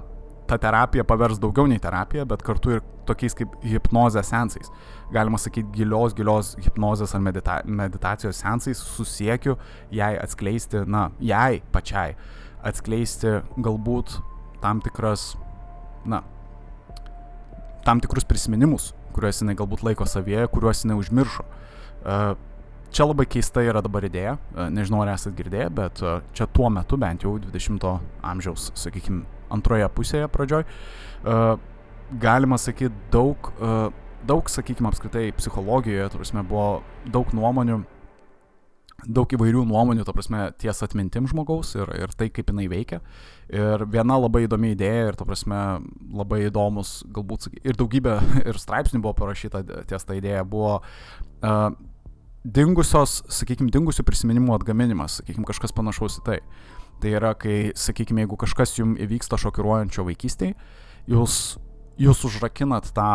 tą 0.49 0.57
terapiją 0.63 1.05
pavers 1.05 1.41
daugiau 1.43 1.69
nei 1.69 1.81
terapiją, 1.83 2.25
bet 2.29 2.43
kartu 2.47 2.79
ir 2.79 2.83
tokiais 3.09 3.37
kaip 3.37 3.53
hipnozės 3.67 4.31
sensais. 4.33 4.73
Galima 5.13 5.39
sakyti, 5.41 5.69
gilios, 5.77 6.15
gilios 6.17 6.55
hipnozės 6.65 7.15
ar 7.15 7.25
medita 7.25 7.61
meditacijos 7.67 8.41
sensais 8.41 8.81
susiekiu 8.97 9.59
jai 9.93 10.15
atskleisti, 10.23 10.87
na, 10.89 11.11
jai 11.21 11.61
pačiai 11.75 12.17
atskleisti 12.67 13.41
galbūt 13.61 14.19
tam 14.65 14.81
tikras, 14.85 15.35
na, 16.09 16.23
tam 17.85 18.01
tikrus 18.01 18.25
prisiminimus, 18.29 18.93
kuriuos 19.13 19.43
jinai 19.43 19.57
galbūt 19.59 19.85
laiko 19.85 20.09
savyje, 20.09 20.47
kuriuos 20.53 20.85
jinai 20.85 20.97
užmiršo. 21.01 21.45
Uh, 22.01 22.33
Čia 22.91 23.07
labai 23.07 23.27
keista 23.31 23.63
yra 23.63 23.79
dabar 23.87 24.03
idėja, 24.03 24.35
e, 24.35 24.65
nežinau 24.75 25.05
ar 25.05 25.13
esate 25.13 25.37
girdėję, 25.39 25.69
bet 25.79 26.01
e, 26.03 26.17
čia 26.35 26.49
tuo 26.51 26.67
metu, 26.75 26.99
bent 26.99 27.23
jau 27.23 27.37
20-o 27.39 27.93
amžiaus, 28.27 28.73
sakykime, 28.79 29.23
antroje 29.55 29.87
pusėje 29.95 30.27
pradžioj, 30.35 30.65
e, 30.67 31.37
galima 32.21 32.59
sakyti 32.59 32.91
daug, 33.15 33.53
daug, 34.27 34.51
sakykime, 34.51 34.91
apskritai 34.91 35.29
psichologijoje, 35.39 36.09
turime, 36.11 36.43
buvo 36.43 36.65
daug 37.15 37.31
nuomonių, 37.39 37.77
daug 39.07 39.31
įvairių 39.39 39.63
nuomonių, 39.71 40.03
ta 40.05 40.15
prasme, 40.17 40.49
ties 40.59 40.83
atmintim 40.83 41.29
žmogaus 41.31 41.77
ir, 41.79 41.93
ir 41.95 42.11
tai, 42.19 42.27
kaip 42.35 42.51
jinai 42.51 42.67
veikia. 42.73 42.99
Ir 43.55 43.87
viena 43.87 44.19
labai 44.19 44.43
įdomi 44.49 44.75
idėja 44.75 45.13
ir, 45.13 45.21
ta 45.21 45.29
prasme, 45.29 45.61
labai 46.11 46.43
įdomus, 46.49 46.99
galbūt 47.15 47.47
ir 47.63 47.79
daugybė 47.79 48.19
ir 48.51 48.59
straipsnių 48.59 49.05
buvo 49.07 49.15
parašyta 49.23 49.63
ties 49.87 50.11
tą 50.11 50.19
idėją, 50.19 50.43
buvo 50.51 50.81
uh, 50.81 51.71
dingusios, 52.45 53.21
sakykime, 53.33 53.71
dingusių 53.73 54.05
prisiminimų 54.07 54.55
atgaminimas, 54.57 55.19
sakykime, 55.21 55.47
kažkas 55.49 55.75
panašaus 55.77 56.21
į 56.21 56.27
tai. 56.27 56.39
Tai 57.01 57.13
yra, 57.17 57.35
kai, 57.39 57.73
sakykime, 57.79 58.25
jeigu 58.25 58.37
kažkas 58.41 58.75
jums 58.77 59.01
įvyksta 59.01 59.39
šokiruojančio 59.41 60.05
vaikystėje, 60.09 60.57
jūs, 61.09 61.37
jūs 62.01 62.25
užrakinat 62.29 62.91
tą 62.97 63.11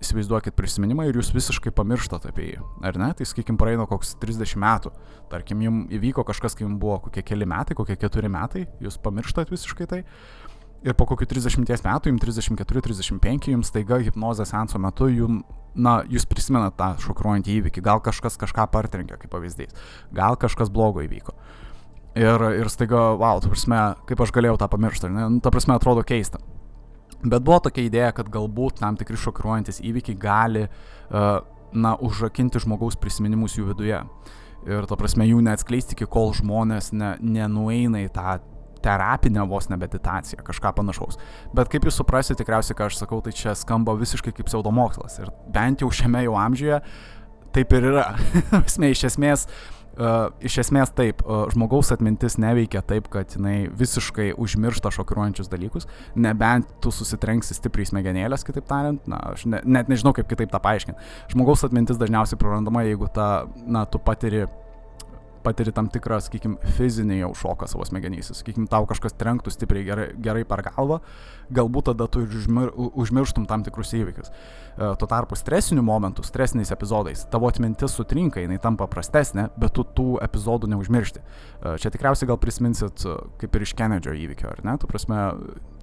įsivaizduokit 0.00 0.56
prisiminimą 0.56 1.06
ir 1.08 1.18
jūs 1.20 1.32
visiškai 1.34 1.72
pamirštat 1.76 2.24
apie 2.30 2.46
jį, 2.50 2.60
ar 2.88 2.96
ne? 3.00 3.10
Tai 3.16 3.26
sakykime, 3.28 3.60
praeina 3.60 3.84
koks 3.88 4.14
30 4.20 4.56
metų, 4.60 4.92
tarkim, 5.32 5.60
jums 5.64 5.92
įvyko 5.96 6.24
kažkas, 6.28 6.56
kai 6.56 6.64
jums 6.64 6.80
buvo 6.80 6.98
kokie 7.06 7.24
keli 7.26 7.48
metai, 7.48 7.76
kokie 7.76 7.98
keturi 8.00 8.32
metai, 8.32 8.64
jūs 8.80 8.96
pamirštat 9.04 9.52
visiškai 9.52 9.88
tai. 9.90 10.00
Ir 10.80 10.96
po 10.96 11.04
kokių 11.04 11.26
30 11.28 11.66
metų, 11.84 12.08
jums 12.08 12.22
34-35, 12.24 13.50
jums 13.52 13.72
taiga 13.74 13.98
hipnozės 14.00 14.54
senso 14.54 14.80
metu, 14.80 15.10
jums, 15.12 15.44
na, 15.76 16.00
jūs 16.08 16.24
prisimenat 16.26 16.78
tą 16.78 16.94
šokiruojantį 17.04 17.56
įvykį, 17.58 17.82
gal 17.84 18.00
kažkas 18.02 18.38
kažką 18.40 18.64
partrenkė, 18.72 19.18
kaip 19.20 19.30
pavyzdys, 19.34 19.74
gal 20.16 20.38
kažkas 20.40 20.72
blogo 20.72 21.04
įvyko. 21.04 21.36
Ir, 22.18 22.42
ir 22.58 22.70
staiga, 22.72 23.10
wow, 23.20 23.38
ta 23.42 23.52
prasme, 23.52 23.82
kaip 24.08 24.24
aš 24.24 24.32
galėjau 24.34 24.56
tą 24.58 24.70
pamiršti, 24.72 25.12
ne? 25.12 25.28
Nu, 25.36 25.42
ta 25.44 25.52
prasme, 25.52 25.76
atrodo 25.76 26.02
keista. 26.06 26.40
Bet 27.20 27.44
buvo 27.44 27.60
tokia 27.68 27.84
idėja, 27.84 28.14
kad 28.16 28.32
galbūt 28.32 28.80
tam 28.80 28.96
tikri 28.98 29.20
šokiruojantis 29.20 29.82
įvykiai 29.84 30.16
gali, 30.18 30.64
uh, 30.66 31.42
na, 31.76 31.92
užrakinti 32.00 32.62
žmogaus 32.64 32.96
prisiminimus 32.98 33.58
jų 33.58 33.68
viduje. 33.70 34.00
Ir 34.66 34.88
ta 34.88 34.96
prasme, 34.98 35.28
jų 35.28 35.44
neatskleisti 35.44 35.94
iki 35.96 36.08
kol 36.10 36.32
žmonės 36.36 36.90
ne, 36.96 37.14
nenueina 37.20 38.02
į 38.04 38.10
tą 38.16 38.40
terapinę 38.82 39.46
vos 39.50 39.68
ne 39.70 39.78
meditaciją, 39.80 40.42
kažką 40.46 40.74
panašaus. 40.80 41.20
Bet 41.56 41.70
kaip 41.72 41.86
jūs 41.88 42.00
suprasite, 42.00 42.38
tikriausiai, 42.40 42.76
ką 42.78 42.90
aš 42.90 43.00
sakau, 43.02 43.20
tai 43.24 43.34
čia 43.36 43.54
skamba 43.58 43.96
visiškai 43.98 44.34
kaip 44.36 44.48
pseudomokslas. 44.50 45.20
Ir 45.22 45.32
bent 45.52 45.84
jau 45.84 45.90
šiame 45.94 46.24
jau 46.26 46.36
amžiuje 46.40 46.80
taip 47.54 47.74
ir 47.76 47.90
yra. 47.90 48.06
iš 48.90 49.04
esmės, 49.10 49.46
uh, 49.98 50.30
iš 50.46 50.60
esmės 50.64 50.92
taip, 50.96 51.24
uh, 51.26 51.46
žmogaus 51.52 51.90
atmintis 51.94 52.38
neveikia 52.40 52.82
taip, 52.86 53.10
kad 53.12 53.34
jinai 53.36 53.68
visiškai 53.80 54.30
užmiršta 54.40 54.92
šokiruojančius 54.94 55.50
dalykus, 55.52 55.88
nebent 56.14 56.70
tu 56.82 56.94
susitrenksi 56.94 57.56
stipriai 57.58 57.90
smegenėlės, 57.90 58.46
kitaip 58.46 58.68
tariant, 58.70 59.02
na, 59.10 59.22
aš 59.34 59.46
ne, 59.50 59.62
net 59.66 59.90
nežinau, 59.90 60.14
kaip 60.16 60.30
kitaip 60.30 60.52
tą 60.54 60.62
paaiškinti. 60.62 61.10
Žmogaus 61.34 61.66
atmintis 61.66 62.00
dažniausiai 62.00 62.40
prarandama, 62.40 62.86
jeigu 62.86 63.10
ta, 63.14 63.30
na, 63.66 63.86
tu 63.90 64.02
patiri 64.02 64.46
patiri 65.44 65.72
tam 65.74 65.88
tikrą, 65.92 66.20
sakykime, 66.24 66.56
fizinį 66.76 67.16
jau 67.22 67.30
šoką 67.42 67.66
savo 67.70 67.84
smegenyse. 67.88 68.34
Sakykime, 68.36 68.66
tau 68.70 68.84
kažkas 68.88 69.12
trenktų 69.18 69.48
stipriai 69.54 69.84
gerai, 69.86 70.08
gerai 70.20 70.44
per 70.48 70.60
galvą, 70.66 70.96
galbūt 71.54 71.84
tada 71.90 72.04
tu 72.10 72.18
užmir, 72.24 72.68
užmirštum 72.76 73.44
tam 73.50 73.60
tikrus 73.66 73.90
įvykius. 73.98 74.28
E, 74.30 74.32
tuo 75.00 75.08
tarpu 75.10 75.34
stresinių 75.38 75.82
momentų, 75.86 76.20
stresiniais 76.26 76.72
epizodais, 76.74 77.18
tavo 77.32 77.44
atmintis 77.50 77.92
sutrinka, 77.96 78.42
jinai 78.44 78.58
tampa 78.62 78.84
prastesnė, 78.90 79.44
bet 79.60 79.70
tu 79.76 79.82
tų 79.84 80.08
epizodų 80.24 80.66
neužmiršti. 80.74 81.20
E, 81.20 81.22
čia 81.82 81.88
tikriausiai 81.92 82.30
gal 82.30 82.38
prisiminsit 82.40 82.96
e, 83.04 83.06
kaip 83.42 83.50
ir 83.56 83.62
iš 83.66 83.72
Kenedžio 83.78 84.12
įvykio, 84.16 84.46
ar 84.54 84.58
ne? 84.66 84.74
Tu 84.80 84.84
prasme, 84.90 85.18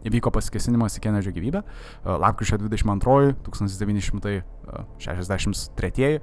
įvyko 0.08 0.30
pasikesinimas 0.34 0.98
į 0.98 1.00
Kenedžio 1.08 1.32
gyvybę, 1.36 1.60
lapkričio 2.06 2.56
22, 2.62 3.34
1963 3.48 6.20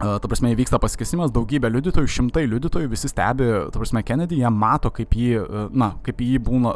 Ta 0.00 0.26
prasme, 0.26 0.50
įvyksta 0.54 0.80
pasikesimas, 0.82 1.30
daugybė 1.34 1.70
liudytojų, 1.70 2.10
šimtai 2.10 2.44
liudytojų, 2.50 2.90
visi 2.90 3.08
stebi, 3.10 3.46
ta 3.70 3.78
prasme, 3.78 4.02
Kennedy, 4.06 4.40
jie 4.42 4.50
mato, 4.50 4.90
kaip 4.94 5.14
jį, 5.14 5.44
na, 5.70 5.92
kaip 6.04 6.20
jį 6.24 6.40
būna, 6.48 6.74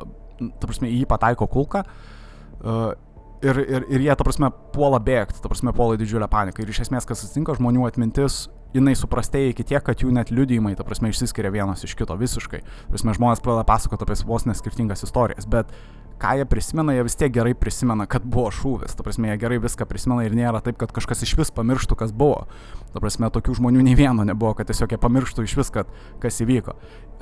ta 0.61 0.71
prasme, 0.71 0.91
jį 0.93 1.03
pataiko 1.11 1.49
kulka. 1.51 1.83
Ir, 3.43 3.59
ir, 3.59 3.85
ir 3.91 4.05
jie, 4.07 4.15
ta 4.15 4.27
prasme, 4.27 4.53
puola 4.75 4.99
bėgti, 5.03 5.43
ta 5.43 5.51
prasme, 5.51 5.75
puola 5.75 5.99
didžiulę 5.99 6.31
paniką. 6.31 6.63
Ir 6.63 6.71
iš 6.73 6.85
esmės, 6.87 7.07
kas 7.07 7.27
atsitinka, 7.27 7.59
žmonių 7.59 7.85
atmintis, 7.91 8.47
jinai 8.75 8.95
suprastėja 8.99 9.53
iki 9.53 9.67
tiek, 9.67 9.83
kad 9.85 10.03
jų 10.03 10.11
net 10.15 10.33
liudijimai, 10.35 10.75
ta 10.79 10.87
prasme, 10.87 11.11
išsiskiria 11.13 11.53
vienas 11.55 11.85
iš 11.87 11.95
kito 11.99 12.17
visiškai. 12.19 12.63
Ta 12.63 12.91
prasme, 12.95 13.15
žmonės 13.19 13.43
pradeda 13.45 13.67
pasakoti 13.69 14.07
apie 14.07 14.19
vos 14.29 14.47
neskirtingas 14.49 15.07
istorijas, 15.07 15.47
bet 15.51 15.71
ką 16.21 16.35
jie 16.39 16.47
prisimena, 16.49 16.95
jie 16.97 17.05
vis 17.07 17.17
tiek 17.19 17.33
gerai 17.35 17.55
prisimena, 17.59 18.07
kad 18.11 18.27
buvo 18.27 18.51
šūvis. 18.55 18.97
Ta 18.99 19.07
prasme, 19.07 19.31
jie 19.31 19.39
gerai 19.41 19.61
viską 19.63 19.87
prisimena 19.89 20.27
ir 20.27 20.35
nėra 20.37 20.63
taip, 20.65 20.79
kad 20.81 20.93
kažkas 20.95 21.23
iš 21.27 21.37
vis 21.39 21.53
pamirštų, 21.55 21.99
kas 21.99 22.15
buvo. 22.15 22.47
Ta 22.95 23.03
prasme, 23.03 23.31
tokių 23.35 23.59
žmonių 23.61 23.85
nei 23.87 23.99
vieno 23.99 24.27
nebuvo, 24.27 24.55
kad 24.59 24.71
tiesiog 24.71 24.95
jie 24.95 25.01
pamirštų 25.03 25.47
iš 25.47 25.55
vis, 25.61 25.71
kad 25.75 25.91
kas 26.23 26.43
įvyko. 26.45 26.75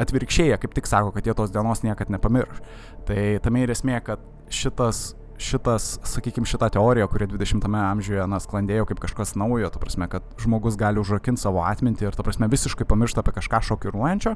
Atvirkščiai, 0.03 0.51
jie 0.53 0.59
kaip 0.63 0.75
tik 0.77 0.89
sako, 0.89 1.13
kad 1.17 1.29
jie 1.29 1.37
tos 1.37 1.53
dienos 1.55 1.85
niekad 1.85 2.13
nepamirš. 2.13 2.65
Tai 3.09 3.21
tame 3.45 3.65
ir 3.65 3.73
esmė, 3.77 4.01
kad 4.07 4.25
šitas 4.53 5.15
šitas, 5.39 5.99
sakykime, 6.05 6.49
šita 6.49 6.69
teorija, 6.73 7.07
kuri 7.13 7.29
20-ame 7.29 7.81
amžiuje 7.91 8.25
na, 8.31 8.39
sklandėjo 8.41 8.87
kaip 8.89 9.03
kažkas 9.03 9.35
naujo, 9.37 9.69
ta 9.73 9.81
prasme, 9.83 10.09
kad 10.09 10.25
žmogus 10.41 10.79
gali 10.81 11.01
užrakinti 11.03 11.43
savo 11.43 11.61
atmintį 11.67 12.09
ir, 12.09 12.17
ta 12.17 12.25
prasme, 12.27 12.49
visiškai 12.53 12.87
pamiršta 12.89 13.21
apie 13.21 13.35
kažką 13.37 13.61
šokiruojančio, 13.69 14.33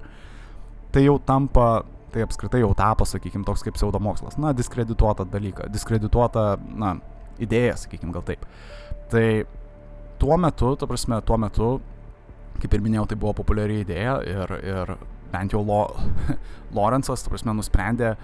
tai 0.92 1.06
jau 1.06 1.16
tampa 1.24 1.70
tai 2.14 2.24
apskritai 2.26 2.62
jau 2.62 2.72
tapo, 2.76 3.06
sakykime, 3.08 3.46
toks 3.48 3.64
kaip 3.66 3.76
pseudomokslas. 3.78 4.36
Na, 4.40 4.52
diskredituota 4.56 5.26
dalyka, 5.28 5.68
diskredituota, 5.72 6.52
na, 6.58 6.96
idėja, 7.42 7.78
sakykime, 7.84 8.12
gal 8.16 8.26
taip. 8.26 8.44
Tai 9.12 9.24
tuo 10.20 10.36
metu, 10.40 10.74
ta 10.76 10.88
prasme, 10.90 11.20
tuo 11.26 11.40
metu, 11.40 11.70
kaip 12.60 12.76
ir 12.76 12.84
minėjau, 12.84 13.08
tai 13.10 13.18
buvo 13.20 13.34
populiari 13.40 13.80
idėja 13.84 14.20
ir, 14.28 14.54
ir 14.60 14.94
bent 15.32 15.54
jau 15.54 15.64
Lo, 15.64 15.82
Lorenzas, 16.76 17.24
ta 17.24 17.32
prasme, 17.32 17.56
nusprendė 17.56 18.14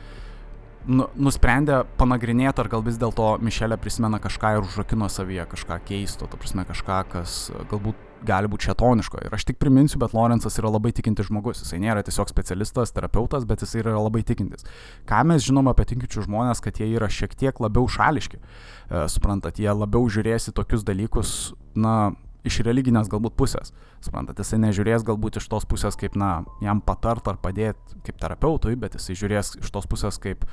nu, 0.87 1.07
nusprendė 1.19 1.83
panagrinėti, 1.99 2.63
ar 2.63 2.71
gal 2.71 2.85
vis 2.87 2.99
dėlto 3.01 3.37
Mišelė 3.43 3.79
prisimena 3.83 4.21
kažką 4.23 4.57
ir 4.57 4.67
užrakino 4.67 5.09
savyje, 5.13 5.47
kažką 5.51 5.81
keisto, 5.89 6.29
ta 6.31 6.39
prasme 6.41 6.67
kažką, 6.69 7.01
kas 7.15 7.39
galbūt 7.71 8.06
gali 8.27 8.49
būti 8.51 8.71
šetoniško. 8.71 9.21
Ir 9.27 9.35
aš 9.37 9.45
tik 9.49 9.59
priminsiu, 9.61 9.99
bet 10.03 10.15
Lorenzas 10.17 10.57
yra 10.61 10.71
labai 10.73 10.93
tikintis 10.97 11.29
žmogus. 11.29 11.63
Jisai 11.65 11.81
nėra 11.83 12.05
tiesiog 12.07 12.31
specialistas, 12.33 12.95
terapeutas, 12.97 13.47
bet 13.49 13.65
jisai 13.65 13.83
yra 13.83 13.97
labai 13.99 14.23
tikintis. 14.27 14.67
Ką 15.09 15.23
mes 15.29 15.45
žinom 15.47 15.69
apie 15.73 15.87
tikinčių 15.93 16.27
žmonės, 16.27 16.63
kad 16.65 16.81
jie 16.81 16.89
yra 16.95 17.11
šiek 17.13 17.37
tiek 17.39 17.61
labiau 17.63 17.89
šališki. 17.91 18.41
E, 18.41 19.03
suprantat, 19.13 19.61
jie 19.61 19.73
labiau 19.73 20.09
žiūrės 20.13 20.51
į 20.51 20.57
tokius 20.57 20.87
dalykus, 20.87 21.35
na, 21.77 22.15
iš 22.47 22.61
religinės 22.67 23.11
galbūt 23.11 23.37
pusės. 23.39 23.75
Suprantat, 24.05 24.39
jisai 24.41 24.61
nežiūrės 24.63 25.05
galbūt 25.07 25.41
iš 25.41 25.51
tos 25.51 25.67
pusės, 25.69 25.99
kaip, 25.99 26.17
na, 26.19 26.47
jam 26.65 26.81
patart 26.85 27.27
ar 27.29 27.41
padėti 27.43 28.01
kaip 28.07 28.23
terapeutui, 28.23 28.77
bet 28.81 28.97
jisai 28.99 29.19
žiūrės 29.19 29.57
iš 29.63 29.73
tos 29.75 29.89
pusės 29.91 30.21
kaip, 30.23 30.47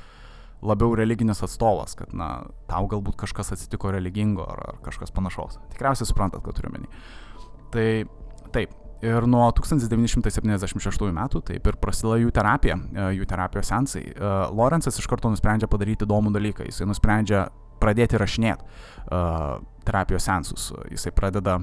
labiau 0.64 0.94
religinis 0.96 1.42
atstovas, 1.44 1.94
kad, 1.98 2.14
na, 2.16 2.46
tau 2.70 2.88
galbūt 2.90 3.18
kažkas 3.20 3.52
atsitiko 3.54 3.92
religingo 3.92 4.46
ar, 4.48 4.62
ar 4.72 4.80
kažkas 4.84 5.12
panašaus. 5.14 5.58
Tikriausiai 5.74 6.08
suprantat, 6.08 6.44
ką 6.44 6.54
turiu 6.56 6.72
menį. 6.74 6.88
Tai 7.74 7.88
taip, 8.54 8.74
ir 9.04 9.26
nuo 9.30 9.44
1976 9.58 11.10
metų 11.14 11.42
taip 11.50 11.68
ir 11.70 11.78
prasideda 11.82 12.20
jų 12.22 12.32
terapija, 12.34 12.78
e, 12.78 13.06
jų 13.18 13.28
terapijos 13.28 13.70
sensai. 13.72 14.04
E, 14.12 14.32
Lorenzas 14.54 14.98
iš 15.00 15.08
karto 15.10 15.32
nusprendžia 15.32 15.68
padaryti 15.70 16.06
įdomų 16.06 16.32
dalyką, 16.36 16.68
jisai 16.68 16.88
nusprendžia 16.88 17.48
pradėti 17.84 18.16
rašinėti 18.20 18.64
uh, 18.64 19.58
terapijos 19.84 20.24
sensus. 20.24 20.70
Jisai 20.88 21.10
pradeda 21.12 21.58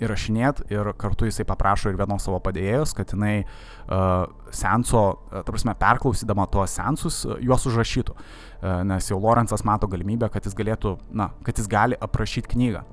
įrašinėt 0.00 0.62
ir 0.72 0.92
kartu 1.00 1.26
jisai 1.26 1.46
paprašo 1.48 1.90
ir 1.90 1.98
vienos 1.98 2.24
savo 2.28 2.38
padėjėjos, 2.44 2.92
kad 2.94 3.16
jinai 3.16 3.34
uh, 3.42 4.28
senso, 4.54 5.02
ta 5.32 5.42
prasme, 5.48 5.74
perklausydama 5.80 6.46
tuos 6.52 6.76
sensus, 6.76 7.24
uh, 7.26 7.40
juos 7.42 7.66
užrašytų. 7.66 8.14
Uh, 8.14 8.80
nes 8.92 9.10
jau 9.10 9.18
Lorenzas 9.20 9.66
mato 9.66 9.90
galimybę, 9.90 10.30
kad 10.30 10.46
jis 10.46 10.54
galėtų, 10.60 10.96
na, 11.10 11.32
kad 11.46 11.58
jis 11.58 11.68
gali 11.72 11.98
aprašyti 11.98 12.54
knygą. 12.54 12.84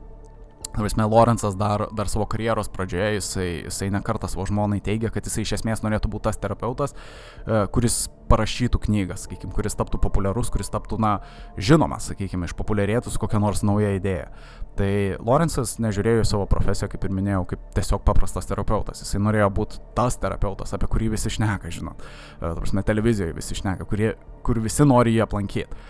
Prasme, 0.76 1.08
Lorenzas 1.10 1.56
dar, 1.58 1.88
dar 1.96 2.10
savo 2.12 2.28
karjeros 2.30 2.70
pradžioje, 2.70 3.18
jisai, 3.18 3.48
jisai 3.66 3.88
nekartą 3.94 4.30
savo 4.30 4.46
žmonai 4.46 4.78
teigia, 4.84 5.10
kad 5.14 5.26
jisai 5.26 5.46
iš 5.46 5.56
esmės 5.58 5.82
norėtų 5.86 6.12
būti 6.14 6.28
tas 6.28 6.38
terapeutas, 6.42 6.94
e, 6.94 7.64
kuris 7.74 8.06
parašytų 8.30 8.82
knygas, 8.84 9.26
sakykime, 9.26 9.54
kuris 9.56 9.78
taptų 9.80 10.00
populiarus, 10.04 10.52
kuris 10.54 10.70
taptų, 10.74 11.00
na, 11.02 11.14
žinomas, 11.58 12.10
sakykime, 12.12 12.50
išpopuliarėtų 12.50 13.14
su 13.14 13.22
kokia 13.24 13.42
nors 13.42 13.64
nauja 13.66 13.96
idėja. 13.98 14.30
Tai 14.78 14.90
Lorenzas 15.26 15.78
nežiūrėjo 15.82 16.22
į 16.22 16.30
savo 16.30 16.46
profesiją, 16.50 16.92
kaip 16.92 17.08
ir 17.08 17.14
minėjau, 17.18 17.46
kaip 17.54 17.64
tiesiog 17.78 18.04
paprastas 18.06 18.46
terapeutas. 18.50 19.02
Jisai 19.02 19.24
norėjo 19.24 19.50
būti 19.58 19.82
tas 19.98 20.20
terapeutas, 20.22 20.76
apie 20.78 20.90
kurį 20.92 21.14
visi 21.16 21.34
šneka, 21.34 21.72
žinot. 21.74 22.04
E, 22.04 22.52
prasme, 22.60 22.86
televizijoje 22.86 23.38
visi 23.38 23.58
šneka, 23.58 23.88
kurie, 23.90 24.14
kur 24.46 24.62
visi 24.62 24.86
nori 24.86 25.16
jį 25.16 25.24
aplankyti. 25.26 25.88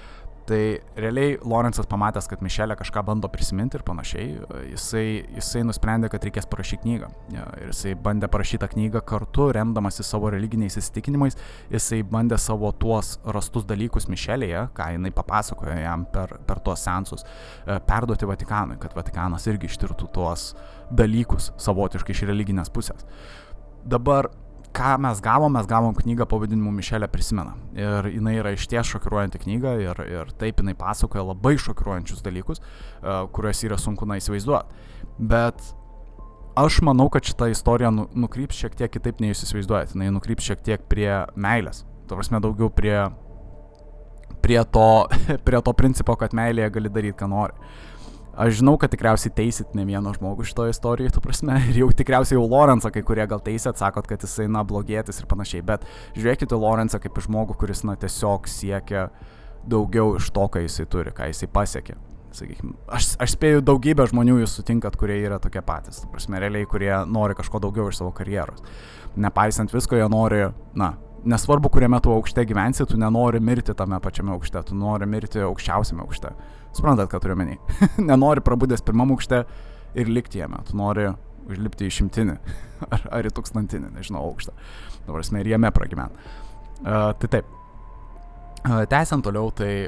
Tai 0.48 0.80
realiai 0.96 1.34
Lorenzas 1.44 1.90
pamatęs, 1.92 2.30
kad 2.32 2.40
Mišelė 2.46 2.78
kažką 2.80 3.02
bando 3.10 3.28
prisiminti 3.28 3.76
ir 3.76 3.82
panašiai, 3.84 4.28
jisai, 4.72 5.04
jisai 5.36 5.66
nusprendė, 5.68 6.08
kad 6.14 6.24
reikės 6.24 6.48
parašyti 6.48 6.86
knygą. 6.86 7.10
Ir 7.36 7.74
jisai 7.74 7.92
bandė 8.00 8.30
parašyti 8.32 8.62
tą 8.62 8.70
knygą 8.72 9.02
kartu, 9.12 9.50
remdamasi 9.58 10.06
savo 10.08 10.32
religiniais 10.32 10.80
įsitikinimais, 10.80 11.36
jisai 11.74 12.00
bandė 12.08 12.40
savo 12.40 12.72
tuos 12.80 13.18
rastus 13.28 13.68
dalykus 13.68 14.08
Mišelėje, 14.08 14.64
ką 14.78 14.88
jinai 14.96 15.12
papasakojo 15.20 15.76
jam 15.82 16.08
per, 16.16 16.38
per 16.48 16.64
tuos 16.64 16.88
sensus, 16.88 17.28
e, 17.68 17.82
perduoti 17.92 18.32
Vatikanui, 18.32 18.80
kad 18.80 18.96
Vatikanas 18.96 19.50
irgi 19.52 19.68
ištirtų 19.68 20.08
tuos 20.16 20.54
dalykus 20.96 21.52
savotiškai 21.60 22.16
iš 22.16 22.24
religinės 22.32 22.72
pusės. 22.72 23.04
Dabar 23.84 24.32
ką 24.78 24.94
mes 25.02 25.22
gavom, 25.24 25.54
mes 25.58 25.68
gavom 25.70 25.96
knygą 25.98 26.28
pavadinimu 26.30 26.72
Mišelė 26.76 27.10
prisimena. 27.12 27.56
Ir 27.78 28.10
jinai 28.14 28.36
yra 28.42 28.54
išties 28.56 28.92
šokiruojanti 28.94 29.42
knyga 29.42 29.74
ir, 29.82 30.02
ir 30.06 30.32
taip 30.40 30.62
jinai 30.62 30.76
pasakoja 30.78 31.26
labai 31.32 31.56
šokiruojančius 31.62 32.24
dalykus, 32.26 32.62
uh, 32.62 33.26
kuriuos 33.34 33.64
yra 33.66 33.80
sunku 33.82 34.08
na 34.10 34.20
įsivaizduoti. 34.22 34.86
Bet 35.18 35.64
aš 36.58 36.82
manau, 36.86 37.10
kad 37.14 37.26
šita 37.26 37.50
istorija 37.54 37.92
nu, 37.94 38.08
nukryps 38.14 38.58
šiek 38.62 38.78
tiek 38.78 38.94
kitaip 38.94 39.22
nei 39.22 39.34
jūs 39.34 39.46
įsivaizduojate. 39.48 39.98
Jinai 39.98 40.14
nukryps 40.16 40.50
šiek 40.52 40.64
tiek 40.66 40.86
prie 40.90 41.12
meilės. 41.36 41.84
Tuo 42.08 42.20
prasme 42.20 42.42
daugiau 42.44 42.70
prie, 42.74 42.98
prie, 44.46 44.60
to, 44.74 44.90
prie 45.48 45.62
to 45.62 45.78
principo, 45.78 46.18
kad 46.20 46.38
meilėje 46.38 46.74
gali 46.78 46.94
daryti, 46.94 47.18
ką 47.20 47.30
nori. 47.34 47.58
Aš 48.38 48.60
žinau, 48.60 48.76
kad 48.78 48.92
tikriausiai 48.94 49.34
teisit 49.34 49.72
ne 49.74 49.82
vieną 49.88 50.12
žmogų 50.14 50.46
šitoje 50.46 50.76
istorijoje, 50.76 51.16
tu 51.16 51.22
prasme, 51.26 51.56
ir 51.72 51.80
jau 51.82 51.88
tikriausiai 51.90 52.38
jau 52.38 52.44
Lorenzą 52.46 52.92
kai 52.94 53.02
kurie 53.06 53.26
gal 53.30 53.42
teisėt, 53.42 53.80
sakot, 53.82 54.06
kad 54.10 54.22
jisai, 54.22 54.46
na, 54.52 54.62
blogėtis 54.68 55.18
ir 55.18 55.30
panašiai, 55.32 55.64
bet 55.66 55.88
žiūrėkite 56.14 56.60
Lorenzą 56.62 57.02
kaip 57.02 57.18
žmogų, 57.26 57.58
kuris, 57.58 57.82
na, 57.88 57.98
tiesiog 57.98 58.46
siekia 58.52 59.08
daugiau 59.66 60.20
iš 60.20 60.30
to, 60.36 60.46
ką 60.54 60.62
jisai 60.68 60.86
turi, 60.86 61.16
ką 61.18 61.32
jisai 61.32 61.50
pasiekė. 61.50 61.98
Sakykime, 62.38 62.76
aš, 62.94 63.16
aš 63.24 63.34
spėju 63.34 63.64
daugybę 63.66 64.06
žmonių 64.12 64.38
jūs 64.44 64.60
sutinkat, 64.60 65.00
kurie 65.00 65.16
yra 65.24 65.40
tokie 65.42 65.64
patys, 65.66 66.04
tu 66.04 66.12
prasme, 66.12 66.38
realiai, 66.44 66.68
kurie 66.70 66.92
nori 67.10 67.34
kažko 67.40 67.64
daugiau 67.64 67.90
iš 67.90 68.04
savo 68.04 68.12
karjeros. 68.14 68.62
Nepaisant 69.18 69.74
visko, 69.74 69.98
jie 69.98 70.06
nori, 70.14 70.44
na, 70.78 70.92
nesvarbu, 71.28 71.70
kuriame 71.74 72.00
tu 72.04 72.12
aukšte 72.14 72.46
gyvensi, 72.48 72.86
tu 72.88 72.98
nenori 73.00 73.42
mirti 73.44 73.76
tame 73.78 74.00
pačiame 74.04 74.34
aukšte, 74.36 74.64
tu 74.70 74.78
nori 74.78 75.08
mirti 75.10 75.44
aukščiausiame 75.44 76.04
aukšte. 76.06 76.32
Suprantat, 76.78 77.10
ką 77.12 77.22
turiu 77.24 77.38
menį. 77.40 77.58
nenori 78.12 78.44
prabudęs 78.46 78.84
pirmam 78.86 79.14
aukšte 79.16 79.44
ir 79.98 80.12
likti 80.12 80.42
jame, 80.42 80.62
tu 80.68 80.78
nori 80.78 81.10
užlipti 81.48 81.88
į 81.88 81.94
šimtinį 82.00 82.36
ar, 82.94 83.06
ar 83.20 83.28
į 83.28 83.34
tūkstantinį, 83.36 83.94
nežinau, 83.98 84.26
aukštą. 84.32 84.56
Dabar 85.08 85.24
esmė 85.24 85.44
ir 85.44 85.54
jame 85.56 85.72
pragyvent. 85.76 86.28
Uh, 86.84 87.14
tai 87.22 87.32
taip. 87.38 87.56
Uh, 88.68 88.84
tęsiant 88.90 89.24
toliau, 89.26 89.50
tai 89.56 89.88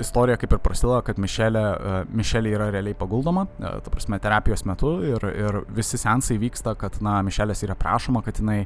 istorija 0.00 0.36
kaip 0.40 0.52
ir 0.56 0.60
prasideda, 0.62 1.00
kad 1.06 1.18
Mišelė, 1.22 1.62
uh, 1.74 1.96
Mišelė 2.16 2.54
yra 2.56 2.68
realiai 2.74 2.96
paguldoma, 2.98 3.46
uh, 3.46 3.78
ta 3.84 3.92
prasme, 3.92 4.18
terapijos 4.22 4.64
metu 4.68 4.96
ir, 5.06 5.26
ir 5.30 5.60
visi 5.74 6.00
sensai 6.00 6.38
vyksta, 6.42 6.74
kad, 6.78 6.98
na, 7.04 7.20
Mišelės 7.26 7.64
yra 7.66 7.76
prašoma, 7.78 8.24
kad 8.26 8.40
jinai 8.42 8.64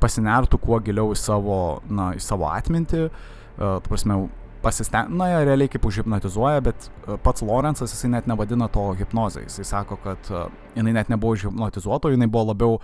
pasinertų 0.00 0.60
kuo 0.62 0.80
giliau 0.84 1.14
į 1.14 1.20
savo, 1.20 1.60
na, 1.90 2.12
į 2.16 2.24
savo 2.24 2.48
atmintį, 2.50 3.06
uh, 3.10 3.60
ta 3.60 3.86
prasme, 3.88 4.22
pasistengti, 4.64 5.16
na, 5.16 5.30
jie 5.30 5.44
realiai 5.48 5.72
kaip 5.72 5.86
užhipnotizuoja, 5.88 6.60
bet 6.64 6.90
pats 7.24 7.44
Lorenzas, 7.44 7.94
jisai 7.94 8.10
net 8.12 8.28
nevadina 8.28 8.68
to 8.72 8.90
hipnozai, 8.98 9.46
jisai 9.46 9.64
sako, 9.64 9.96
kad 10.04 10.28
jinai 10.76 10.92
net 10.98 11.08
nebuvo 11.08 11.32
užhipnotizuota, 11.38 12.12
jinai 12.12 12.28
buvo 12.28 12.50
labiau 12.50 12.76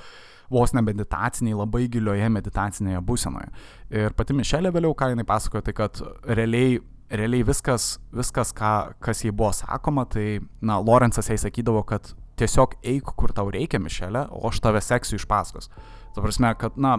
vos 0.51 0.73
ne 0.73 0.83
meditaciniai, 0.87 1.57
labai 1.59 1.87
gilioje 1.93 2.29
meditacinėje 2.33 3.03
būsenoje. 3.05 3.51
Ir 3.93 4.17
pati 4.17 4.37
Mišelė 4.37 4.73
vėliau, 4.73 4.95
ką 4.97 5.11
jinai 5.13 5.27
pasakojo, 5.29 5.65
tai 5.67 5.75
kad 5.77 6.01
realiai 6.25 6.79
realiai 7.11 7.45
viskas, 7.47 7.97
viskas 8.15 8.53
ką, 8.57 8.73
kas 9.03 9.23
jai 9.25 9.33
buvo 9.35 9.53
sakoma, 9.55 10.07
tai, 10.11 10.41
na, 10.61 10.79
Lorenzas 10.83 11.31
jai 11.31 11.39
sakydavo, 11.41 11.85
kad 11.87 12.13
tiesiog 12.41 12.77
eik, 12.85 13.13
kur 13.17 13.33
tau 13.37 13.51
reikia, 13.53 13.81
Mišelė, 13.83 14.27
o 14.35 14.47
aš 14.51 14.61
tave 14.65 14.83
seksiu 14.85 15.21
iš 15.21 15.27
paskos. 15.31 15.71
Tu 16.15 16.25
prasme, 16.25 16.53
kad, 16.59 16.77
na, 16.81 16.99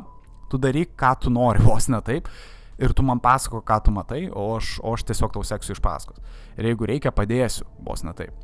tu 0.51 0.59
daryk, 0.61 0.95
ką 0.99 1.13
tu 1.23 1.33
nori, 1.33 1.63
vos 1.67 1.89
ne 1.91 2.01
taip, 2.05 2.29
ir 2.77 2.93
tu 2.93 3.05
man 3.05 3.21
pasako, 3.23 3.61
ką 3.65 3.81
tu 3.85 3.93
matai, 3.93 4.27
o 4.31 4.49
aš, 4.57 4.77
o 4.81 4.95
aš 4.95 5.07
tiesiog 5.11 5.35
tau 5.35 5.45
seksiu 5.45 5.75
iš 5.75 5.83
paskos. 5.83 6.21
Ir 6.57 6.71
jeigu 6.71 6.89
reikia, 6.89 7.13
padėsiu, 7.15 7.67
vos 7.85 8.05
ne 8.07 8.15
taip. 8.17 8.35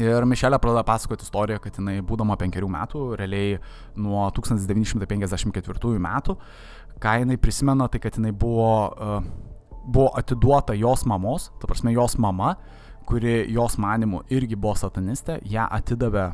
Ir 0.00 0.24
Mišelė 0.24 0.56
pradeda 0.56 0.86
pasakoti 0.88 1.26
istoriją, 1.26 1.60
kad 1.60 1.76
jinai 1.76 1.98
būdama 2.06 2.38
penkerių 2.40 2.68
metų, 2.72 3.00
realiai 3.20 3.58
nuo 4.00 4.24
1954 4.32 5.98
metų, 6.00 6.36
ką 7.02 7.16
jinai 7.20 7.36
prisimena, 7.36 7.90
tai 7.92 8.00
kad 8.00 8.16
jinai 8.16 8.32
buvo 8.32 8.70
uh, 8.88 9.18
buvo 9.84 10.10
atiduota 10.14 10.74
jos 10.74 11.06
mamos, 11.06 11.50
ta 11.60 11.66
prasme 11.66 11.92
jos 11.92 12.18
mama, 12.18 12.56
kuri 13.06 13.46
jos 13.52 13.78
manimu 13.78 14.22
irgi 14.30 14.56
buvo 14.56 14.74
satanistė, 14.78 15.40
ją 15.50 15.66
atidavė, 15.70 16.30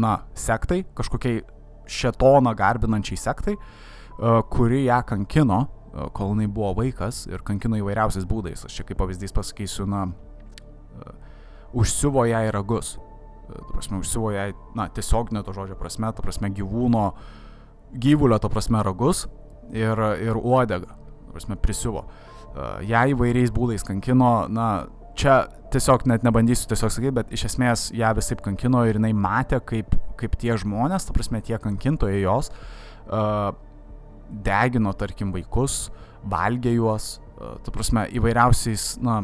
na, 0.00 0.20
sektai, 0.34 0.84
kažkokiai 0.96 1.42
šetoną 1.90 2.54
garbinančiai 2.56 3.18
sektai, 3.20 3.56
e, 3.56 4.32
kuri 4.52 4.84
ją 4.86 5.00
kankino, 5.06 5.60
e, 5.66 6.08
kol 6.16 6.32
jinai 6.32 6.48
buvo 6.48 6.72
vaikas 6.80 7.26
ir 7.28 7.44
kankino 7.44 7.78
įvairiausiais 7.80 8.28
būdais. 8.28 8.64
Aš 8.64 8.80
čia 8.80 8.86
kaip 8.88 9.00
pavyzdys 9.02 9.34
pasakysiu, 9.36 9.86
na, 9.90 10.06
e, 10.06 11.12
užsiuvo 11.74 12.24
ją 12.30 12.46
į 12.48 12.54
ragus. 12.56 12.96
Ta 13.50 13.66
prasme, 13.74 13.98
užsiuvo 13.98 14.32
ją, 14.32 14.48
na, 14.78 14.88
tiesiog 14.88 15.34
ne 15.34 15.42
to 15.42 15.52
žodžio 15.52 15.76
prasme, 15.76 16.12
ta 16.14 16.22
prasme, 16.22 16.52
gyvūno, 16.54 17.10
gyvulio, 17.92 18.38
ta 18.38 18.48
prasme, 18.48 18.82
ragus 18.86 19.26
ir, 19.74 19.98
ir 20.22 20.38
uodegą, 20.38 20.86
ta 20.86 21.34
prasme, 21.34 21.58
prisiuvo. 21.58 22.06
Uh, 22.06 22.29
ją 22.86 23.04
įvairiais 23.14 23.52
būdais 23.54 23.84
kankino, 23.86 24.48
na, 24.50 24.68
čia 25.18 25.44
tiesiog 25.70 26.06
net 26.10 26.24
nebandysiu 26.26 26.70
tiesiog 26.70 26.92
sakyti, 26.92 27.14
bet 27.20 27.32
iš 27.34 27.46
esmės 27.50 27.88
ją 27.96 28.10
visai 28.18 28.38
kankino 28.42 28.82
ir 28.88 28.98
jinai 28.98 29.12
matė, 29.14 29.60
kaip, 29.62 29.94
kaip 30.20 30.36
tie 30.40 30.56
žmonės, 30.58 31.06
ta 31.06 31.14
prasme, 31.16 31.42
tie 31.46 31.58
kankintojai 31.62 32.22
jos, 32.22 32.50
uh, 33.08 33.50
degino, 34.30 34.92
tarkim, 34.98 35.32
vaikus, 35.34 35.88
valgė 36.30 36.74
juos, 36.74 37.18
uh, 37.38 37.56
ta 37.64 37.74
prasme, 37.74 38.06
įvairiausiais, 38.18 38.96
na, 39.04 39.22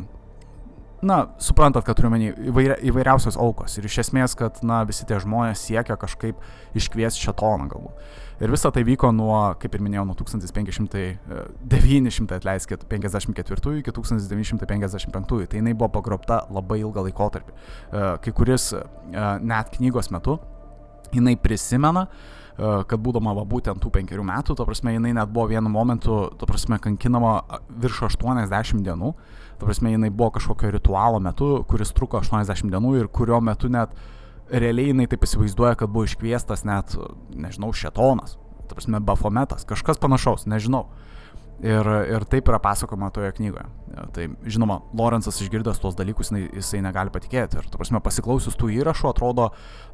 na, 1.03 1.17
suprantat, 1.43 1.85
kad 1.85 1.99
turiu 1.99 2.11
menį 2.13 2.31
įvairia, 2.49 2.77
įvairiausios 2.89 3.37
aukos 3.41 3.77
ir 3.77 3.89
iš 3.89 3.99
esmės, 4.07 4.37
kad, 4.39 4.63
na, 4.67 4.81
visi 4.89 5.05
tie 5.09 5.19
žmonės 5.21 5.67
siekia 5.69 5.99
kažkaip 6.01 6.41
iškviesti 6.79 7.27
šetoną 7.27 7.69
galbūt. 7.73 8.07
Ir 8.41 8.53
visa 8.53 8.69
tai 8.73 8.83
vyko 8.85 9.09
nuo, 9.17 9.37
kaip 9.61 9.77
ir 9.77 9.85
minėjau, 9.85 10.05
nuo 10.09 10.17
1500, 10.19 11.05
900, 11.73 12.35
e, 12.37 12.41
atleiskit, 12.41 12.85
54 12.91 13.79
iki 13.81 13.95
1955. 13.97 15.47
Tai 15.49 15.61
jinai 15.61 15.73
buvo 15.73 15.89
pagrobta 15.95 16.43
labai 16.53 16.83
ilgą 16.83 17.07
laikotarpį. 17.09 17.55
E, 17.57 18.09
kai 18.25 18.35
kuris 18.37 18.75
e, 18.77 18.83
net 19.41 19.73
knygos 19.79 20.13
metu 20.13 20.37
jinai 21.15 21.37
prisimena, 21.41 22.09
kad 22.57 23.01
būdama 23.05 23.35
va 23.37 23.43
būtent 23.45 23.83
tų 23.85 23.91
penkerių 23.93 24.23
metų, 24.25 24.55
to 24.57 24.65
prasme, 24.65 24.95
jinai 24.95 25.11
net 25.13 25.29
buvo 25.29 25.51
vienu 25.51 25.69
momentu, 25.69 26.15
to 26.41 26.47
prasme, 26.49 26.79
kankinama 26.81 27.35
virš 27.85 28.07
80 28.09 28.81
dienų, 28.87 29.11
to 29.57 29.67
prasme, 29.67 29.95
jinai 29.95 30.11
buvo 30.11 30.31
kažkokio 30.37 30.71
ritualo 30.75 31.21
metu, 31.23 31.65
kuris 31.69 31.95
truko 31.97 32.21
80 32.21 32.71
dienų 32.73 32.97
ir 33.01 33.09
kurio 33.09 33.41
metu 33.41 33.71
net 33.73 33.95
realiai 34.51 34.93
jinai 34.93 35.09
taip 35.11 35.25
įsivaizduoja, 35.27 35.75
kad 35.81 35.91
buvo 35.91 36.07
iškviestas 36.07 36.65
net, 36.69 36.95
nežinau, 37.35 37.73
šetonas, 37.75 38.37
ta 38.69 38.77
prasme, 38.77 39.01
bafometas, 39.03 39.67
kažkas 39.69 40.01
panašaus, 40.03 40.47
nežinau. 40.51 40.87
Ir, 41.65 41.89
ir 42.13 42.25
taip 42.29 42.51
yra 42.51 42.59
pasakoma 42.61 43.09
toje 43.17 43.31
knygoje. 43.39 43.65
Tai 44.13 44.27
žinoma, 44.45 44.83
Lorenzas 44.93 45.39
išgirdęs 45.41 45.79
tuos 45.81 45.95
dalykus, 45.97 46.29
jisai, 46.29 46.51
jisai 46.59 46.81
negali 46.85 47.09
patikėti. 47.15 47.57
Ir, 47.57 47.69
tu 47.73 47.81
prasme, 47.81 47.97
pasiklausius 48.05 48.59
tų 48.61 48.69
įrašų, 48.75 49.09
atrodo, 49.09 49.47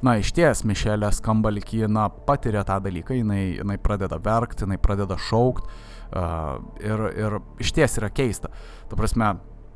na, 0.03 0.17
iš 0.19 0.33
ties 0.35 0.65
Mišelė 0.67 1.13
skamba 1.15 1.53
lyg 1.55 1.71
ji, 1.71 1.87
na, 1.87 2.09
patiria 2.11 2.65
tą 2.67 2.81
dalyką, 2.83 3.15
jinai, 3.21 3.45
jinai 3.61 3.79
pradeda 3.79 4.19
verkti, 4.19 4.67
jinai 4.67 4.81
pradeda 4.83 5.21
šaukti. 5.31 5.71
Uh, 6.13 6.59
ir, 6.83 7.07
ir 7.17 7.39
iš 7.63 7.71
ties 7.73 7.95
yra 7.97 8.11
keista. 8.13 8.51
Tu 8.91 8.99
prasme, 8.99 9.31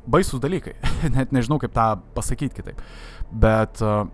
baisus 0.07 0.41
dalykai. 0.43 0.77
Net 1.15 1.35
nežinau, 1.35 1.59
kaip 1.61 1.75
tą 1.75 1.89
pasakyti 2.15 2.61
kitaip. 2.61 2.81
Bet 3.31 3.83
uh, 3.85 4.05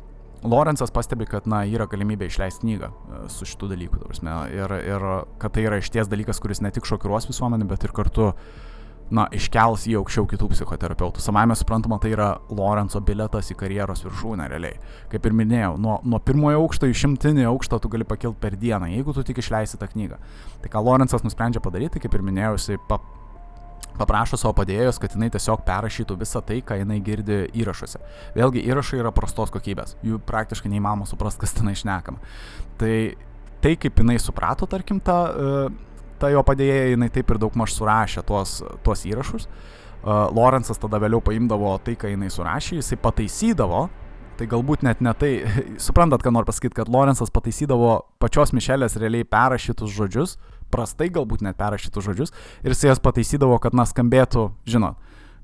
Lorenzas 0.44 0.92
pastebi, 0.92 1.26
kad, 1.30 1.48
na, 1.48 1.62
yra 1.64 1.88
galimybė 1.88 2.28
išleisti 2.28 2.66
knygą 2.66 2.90
e, 2.92 3.22
su 3.32 3.48
šitų 3.48 3.70
dalykų, 3.72 4.02
prasme, 4.04 4.34
ir, 4.52 4.74
ir 4.84 5.06
kad 5.40 5.56
tai 5.56 5.64
yra 5.70 5.80
išties 5.80 6.12
dalykas, 6.12 6.42
kuris 6.44 6.60
ne 6.64 6.72
tik 6.74 6.88
šokiruos 6.90 7.30
visuomenį, 7.30 7.68
bet 7.70 7.86
ir 7.88 7.94
kartu, 7.96 8.34
na, 9.14 9.30
iškels 9.32 9.86
jį 9.88 9.96
aukščiau 10.02 10.28
kitų 10.34 10.50
psichoterapeutų. 10.52 11.24
Savame 11.24 11.56
suprantama, 11.56 12.00
tai 12.04 12.12
yra 12.18 12.34
Lorenzo 12.52 13.00
biletas 13.06 13.54
į 13.54 13.58
karjeros 13.62 14.04
viršūnę 14.04 14.50
realiai. 14.52 14.76
Kaip 15.14 15.30
ir 15.30 15.38
minėjau, 15.40 15.78
nuo, 15.80 15.98
nuo 16.04 16.20
pirmojo 16.24 16.66
aukšto 16.66 16.92
į 16.92 17.00
šimtinį 17.06 17.48
aukštą 17.54 17.80
tu 17.80 17.94
gali 17.94 18.08
pakilti 18.08 18.42
per 18.44 18.60
dieną, 18.60 18.92
jeigu 18.98 19.16
tu 19.16 19.24
tik 19.24 19.40
išleisi 19.40 19.80
tą 19.80 19.88
knygą. 19.96 20.20
Tai 20.64 20.76
ką 20.76 20.84
Lorenzas 20.84 21.24
nusprendžia 21.24 21.64
padaryti, 21.64 22.04
kaip 22.04 22.20
ir 22.20 22.26
minėjau, 22.26 22.58
jisai 22.60 22.82
pa, 22.90 23.00
paprašo 23.98 24.40
savo 24.40 24.56
padėjėjos, 24.58 25.00
kad 25.02 25.18
jinai 25.18 25.30
tiesiog 25.34 25.66
perrašytų 25.68 26.18
visą 26.22 26.42
tai, 26.46 26.62
ką 26.66 26.80
jinai 26.82 27.00
girdi 27.04 27.44
įrašuose. 27.62 28.02
Vėlgi 28.38 28.64
įrašai 28.70 29.02
yra 29.02 29.14
prastos 29.16 29.54
kokybės, 29.54 29.98
jų 30.06 30.22
praktiškai 30.28 30.72
neįmanoma 30.74 31.10
suprasti, 31.10 31.44
kas 31.44 31.56
ten 31.58 31.72
išnekama. 31.74 32.22
Tai 32.82 32.96
tai, 33.64 33.78
kaip 33.80 34.00
jinai 34.04 34.20
suprato, 34.20 34.68
tarkim, 34.68 35.00
tą, 35.04 35.18
e, 35.32 36.06
tą 36.20 36.32
jo 36.34 36.44
padėjėją, 36.46 36.94
jinai 36.98 37.10
taip 37.14 37.32
ir 37.32 37.40
daug 37.40 37.56
maž 37.60 37.76
surašė 37.78 38.26
tuos, 38.28 38.60
tuos 38.84 39.06
įrašus. 39.08 39.48
E, 39.48 40.16
Lorenzas 40.36 40.82
tada 40.82 41.00
vėliau 41.00 41.24
paimdavo 41.24 41.78
tai, 41.86 41.96
ką 42.00 42.12
jinai 42.12 42.32
surašė, 42.34 42.82
jisai 42.82 43.00
pataisydavo, 43.04 43.86
tai 44.40 44.50
galbūt 44.52 44.84
net 44.84 45.04
ne 45.06 45.14
tai, 45.16 45.32
suprantat, 45.88 46.26
ką 46.26 46.34
noriu 46.36 46.52
pasakyti, 46.52 46.76
kad 46.82 46.92
Lorenzas 46.92 47.32
pataisydavo 47.34 47.96
pačios 48.24 48.52
Mišelės 48.56 49.00
realiai 49.00 49.28
perrašytus 49.28 49.96
žodžius, 49.96 50.38
prastai 50.74 51.10
galbūt 51.14 51.44
net 51.46 51.60
perrašytus 51.60 52.08
žodžius 52.10 52.34
ir 52.64 52.74
jis 52.74 52.88
jas 52.90 53.04
pataisydavo, 53.04 53.60
kad 53.62 53.76
na 53.78 53.86
skambėtų, 53.90 54.50
žinot, 54.70 54.98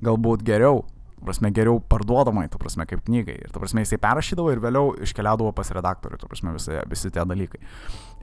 galbūt 0.05 0.43
geriau, 0.47 0.83
prasme, 1.21 1.51
geriau 1.55 1.79
parduodamai, 1.91 2.47
tu 2.51 2.59
prasme, 2.61 2.85
kaip 2.89 3.03
knygai. 3.05 3.35
Ir 3.45 3.51
tu 3.53 3.61
prasme, 3.61 3.83
jisai 3.83 3.99
perrašydavo 4.01 4.53
ir 4.53 4.61
vėliau 4.63 4.93
iškeliaudavo 5.05 5.51
pas 5.55 5.71
redaktorių, 5.75 6.19
tu 6.21 6.29
prasme, 6.31 6.53
visi, 6.55 6.77
visi 6.89 7.11
tie 7.13 7.25
dalykai. 7.27 7.61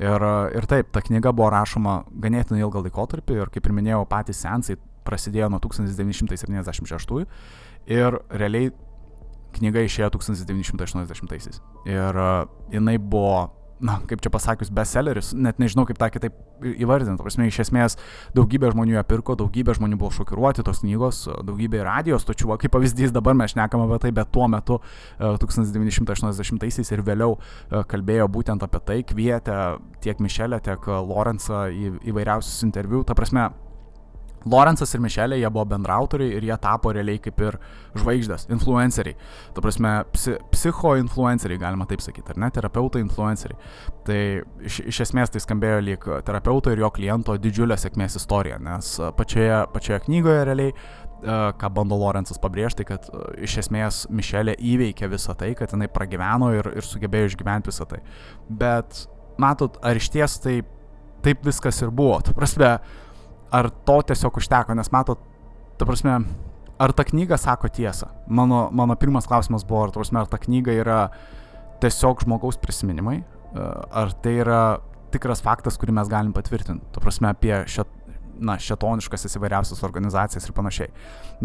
Ir, 0.00 0.26
ir 0.56 0.68
taip, 0.70 0.90
ta 0.94 1.02
knyga 1.04 1.34
buvo 1.36 1.50
rašoma 1.54 1.98
ganėtinai 2.24 2.62
ilgą 2.64 2.86
laikotarpį 2.86 3.40
ir, 3.42 3.52
kaip 3.52 3.68
ir 3.68 3.76
minėjau, 3.76 4.02
patys 4.10 4.40
sensai 4.44 4.78
prasidėjo 5.06 5.50
nuo 5.52 5.60
1976 5.62 7.26
ir 7.86 8.18
realiai 8.32 8.72
knyga 9.56 9.84
išėjo 9.86 10.10
1980-aisiais. 10.16 11.60
Ir 11.88 12.18
uh, 12.20 12.48
jinai 12.72 12.96
buvo 13.00 13.46
na, 13.80 13.98
kaip 14.08 14.22
čia 14.24 14.30
pasakius, 14.32 14.70
bestselleris, 14.72 15.34
net 15.36 15.58
nežinau 15.60 15.84
kaip 15.88 15.98
tą 16.00 16.08
kitaip 16.14 16.32
įvardinti. 16.64 17.20
Prasme, 17.20 17.44
iš 17.50 17.58
esmės 17.66 17.98
daugybė 18.36 18.70
žmonių 18.72 18.94
ją 18.96 19.02
pirko, 19.08 19.36
daugybė 19.36 19.74
žmonių 19.76 19.98
buvo 20.00 20.10
šokiruoti 20.16 20.64
tos 20.64 20.80
knygos, 20.80 21.26
daugybė 21.44 21.82
radijos 21.84 22.24
stočių, 22.24 22.56
kaip 22.62 22.72
pavyzdys 22.72 23.12
dabar 23.12 23.36
mes 23.36 23.52
šnekam 23.52 23.84
apie 23.84 23.98
tai, 24.06 24.14
bet 24.16 24.32
tuo 24.32 24.48
metu 24.48 24.80
1980-aisiais 25.20 26.92
ir 26.96 27.04
vėliau 27.04 27.36
kalbėjo 27.92 28.30
būtent 28.32 28.64
apie 28.64 28.80
tai, 28.88 28.98
kvietė 29.12 29.60
tiek 30.00 30.16
Mišelę, 30.24 30.62
tiek 30.64 30.80
Lorenzą 30.88 31.66
į 31.68 31.92
įvairiausius 32.08 32.64
interviu. 32.64 33.04
Ta 33.04 33.12
prasme, 33.18 33.50
Lorenzas 34.46 34.94
ir 34.94 35.02
Mišelė, 35.02 35.40
jie 35.40 35.50
buvo 35.50 35.66
bendrautoriai 35.74 36.37
ir 36.38 36.46
jie 36.46 36.56
tapo 36.62 36.92
realiai 36.94 37.20
kaip 37.22 37.40
ir 37.42 37.59
žvaigždės, 37.98 38.46
influenceriai. 38.54 39.16
Ta 39.56 39.64
prasme, 39.64 39.94
psi, 40.14 40.37
psicho-influenceriai, 40.52 41.61
galima 41.61 41.88
taip 41.90 42.04
sakyti, 42.04 42.35
ar 42.35 42.42
ne, 42.44 42.50
terapeutai 42.54 43.02
influenceriai. 43.04 43.59
Tai 44.06 44.20
iš, 44.66 44.80
iš 44.92 45.02
esmės 45.09 45.35
tai 45.35 45.42
skambėjo 45.42 45.80
lyg 45.88 46.06
terapeuto 46.28 46.70
ir 46.72 46.85
jo 46.85 46.92
kliento 46.94 47.37
didžiulė 47.40 47.78
sėkmės 47.80 48.20
istorija, 48.20 48.61
nes 48.62 48.94
pačioje, 49.18 49.64
pačioje 49.74 50.04
knygoje 50.06 50.46
realiai 50.46 50.76
ką 51.56 51.70
bando 51.72 51.96
Lorenzas 51.98 52.38
pabrėžti, 52.40 52.85
kad 52.87 53.09
iš 53.42 53.59
esmės 53.64 54.04
Mišelė 54.12 54.56
įveikė 54.61 55.09
visą 55.11 55.35
tai, 55.38 55.54
kad 55.59 55.72
jinai 55.72 55.88
pragyveno 55.92 56.52
ir, 56.54 56.68
ir 56.76 56.87
sugebėjo 56.87 57.32
išgyventi 57.32 57.72
visą 57.72 57.87
tai. 57.88 58.02
Bet, 58.48 59.06
matot, 59.40 59.78
ar 59.82 59.96
iš 59.96 60.11
ties 60.12 60.37
taip, 60.44 60.68
taip 61.24 61.44
viskas 61.46 61.80
ir 61.82 61.90
buvo? 61.90 62.20
Ta 62.24 62.37
prasme, 62.37 62.76
ar 63.50 63.70
to 63.87 64.00
tiesiog 64.11 64.38
užteko, 64.40 64.74
nes 64.76 64.90
matot, 64.94 65.20
ta 65.78 65.87
prasme, 65.88 66.18
ar 66.78 66.92
ta 66.92 67.04
knyga 67.06 67.38
sako 67.40 67.70
tiesą? 67.72 68.11
Mano, 68.26 68.68
mano 68.72 68.96
pirmas 68.96 69.28
klausimas 69.28 69.64
buvo, 69.66 69.87
ar, 69.87 69.94
prasme, 69.94 70.20
ar 70.20 70.30
ta 70.30 70.40
knyga 70.40 70.74
yra 70.76 71.00
tiesiog 71.82 72.24
žmogaus 72.24 72.59
prisiminimai, 72.61 73.20
e, 73.22 73.66
ar 74.02 74.14
tai 74.22 74.38
yra 74.42 74.61
tikras 75.14 75.42
faktas, 75.44 75.78
kurį 75.80 75.94
mes 75.96 76.11
galim 76.12 76.32
patvirtinti, 76.37 76.85
tu 76.92 77.02
prasme, 77.02 77.30
apie 77.32 77.54
šit, 77.70 77.92
na, 78.37 78.59
šetoniškasis 78.61 79.38
įvairiausias 79.38 79.85
organizacijas 79.87 80.44
ir 80.44 80.56
panašiai. 80.56 80.90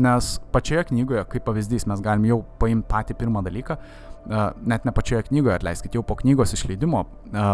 Nes 0.04 0.34
pačioje 0.52 0.90
knygoje, 0.90 1.24
kaip 1.32 1.46
pavyzdys, 1.48 1.88
mes 1.88 2.02
galim 2.04 2.26
jau 2.28 2.42
paimti 2.60 2.90
patį 2.92 3.16
pirmą 3.20 3.44
dalyką, 3.48 3.78
e, 3.78 4.48
net 4.74 4.88
ne 4.88 4.96
pačioje 4.96 5.30
knygoje, 5.30 5.60
atleiskit, 5.60 5.96
jau 5.96 6.04
po 6.04 6.18
knygos 6.20 6.56
išleidimo, 6.58 7.06
e, 7.32 7.46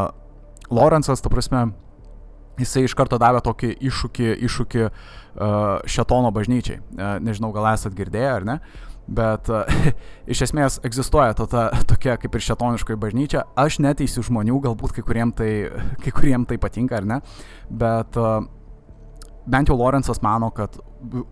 Lorenzas, 0.73 1.21
tu 1.23 1.29
prasme, 1.31 1.69
jisai 2.59 2.85
iš 2.87 2.95
karto 2.97 3.19
davė 3.21 3.41
tokį 3.45 3.71
iššūkį, 3.89 4.27
iššūkį 4.47 4.83
uh, 4.87 4.91
Šetono 5.87 6.31
bažnyčiai. 6.35 6.81
Uh, 6.81 7.17
nežinau, 7.23 7.53
gal 7.55 7.69
esat 7.73 7.95
girdėję 7.97 8.31
ar 8.33 8.47
ne, 8.47 8.57
bet 9.07 9.51
uh, 9.53 9.79
iš 10.33 10.47
esmės 10.49 10.79
egzistuoja 10.87 11.37
to, 11.37 11.47
ta, 11.51 11.69
tokia 11.89 12.17
kaip 12.21 12.35
ir 12.35 12.45
šetoniškoji 12.49 13.01
bažnyčia. 13.01 13.45
Aš 13.59 13.79
neteisiu 13.85 14.25
žmonių, 14.27 14.59
galbūt 14.67 14.97
kai 14.97 15.05
kuriem 15.07 15.33
tai, 15.37 15.51
kai 16.03 16.13
kuriem 16.13 16.47
tai 16.49 16.59
patinka 16.61 17.01
ar 17.01 17.09
ne, 17.09 17.21
bet 17.69 18.19
uh, 18.21 18.41
bent 19.47 19.71
jau 19.71 19.77
Lorenzas 19.79 20.19
mano, 20.21 20.49
kad 20.55 20.77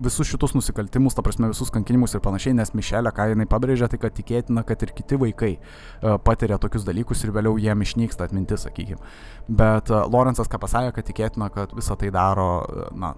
visus 0.04 0.30
šitus 0.30 0.54
nusikaltimus, 0.56 1.16
ta 1.18 1.24
prasme 1.26 1.50
visus 1.52 1.72
kankinimus 1.74 2.16
ir 2.16 2.24
panašiai, 2.24 2.56
nes 2.58 2.74
Mišelė, 2.78 3.12
ką 3.16 3.28
jinai 3.32 3.48
pabrėžia, 3.50 3.90
tai 3.92 4.00
kad 4.02 4.16
tikėtina, 4.16 4.64
kad 4.68 4.84
ir 4.86 4.94
kiti 4.96 5.20
vaikai 5.20 5.52
uh, 5.58 6.16
patiria 6.24 6.60
tokius 6.62 6.88
dalykus 6.88 7.26
ir 7.26 7.34
vėliau 7.36 7.60
jiem 7.62 7.86
išnyksta 7.86 8.30
atmintis, 8.30 8.66
sakykime. 8.68 9.02
Bet 9.48 9.92
uh, 9.92 10.06
Lorenzas 10.12 10.52
ką 10.52 10.62
pasakė, 10.64 10.96
kad 10.96 11.10
tikėtina, 11.12 11.52
kad 11.54 11.76
visą 11.76 11.98
tai 12.00 12.12
daro, 12.16 12.50
uh, 12.64 12.92
na, 12.96 13.16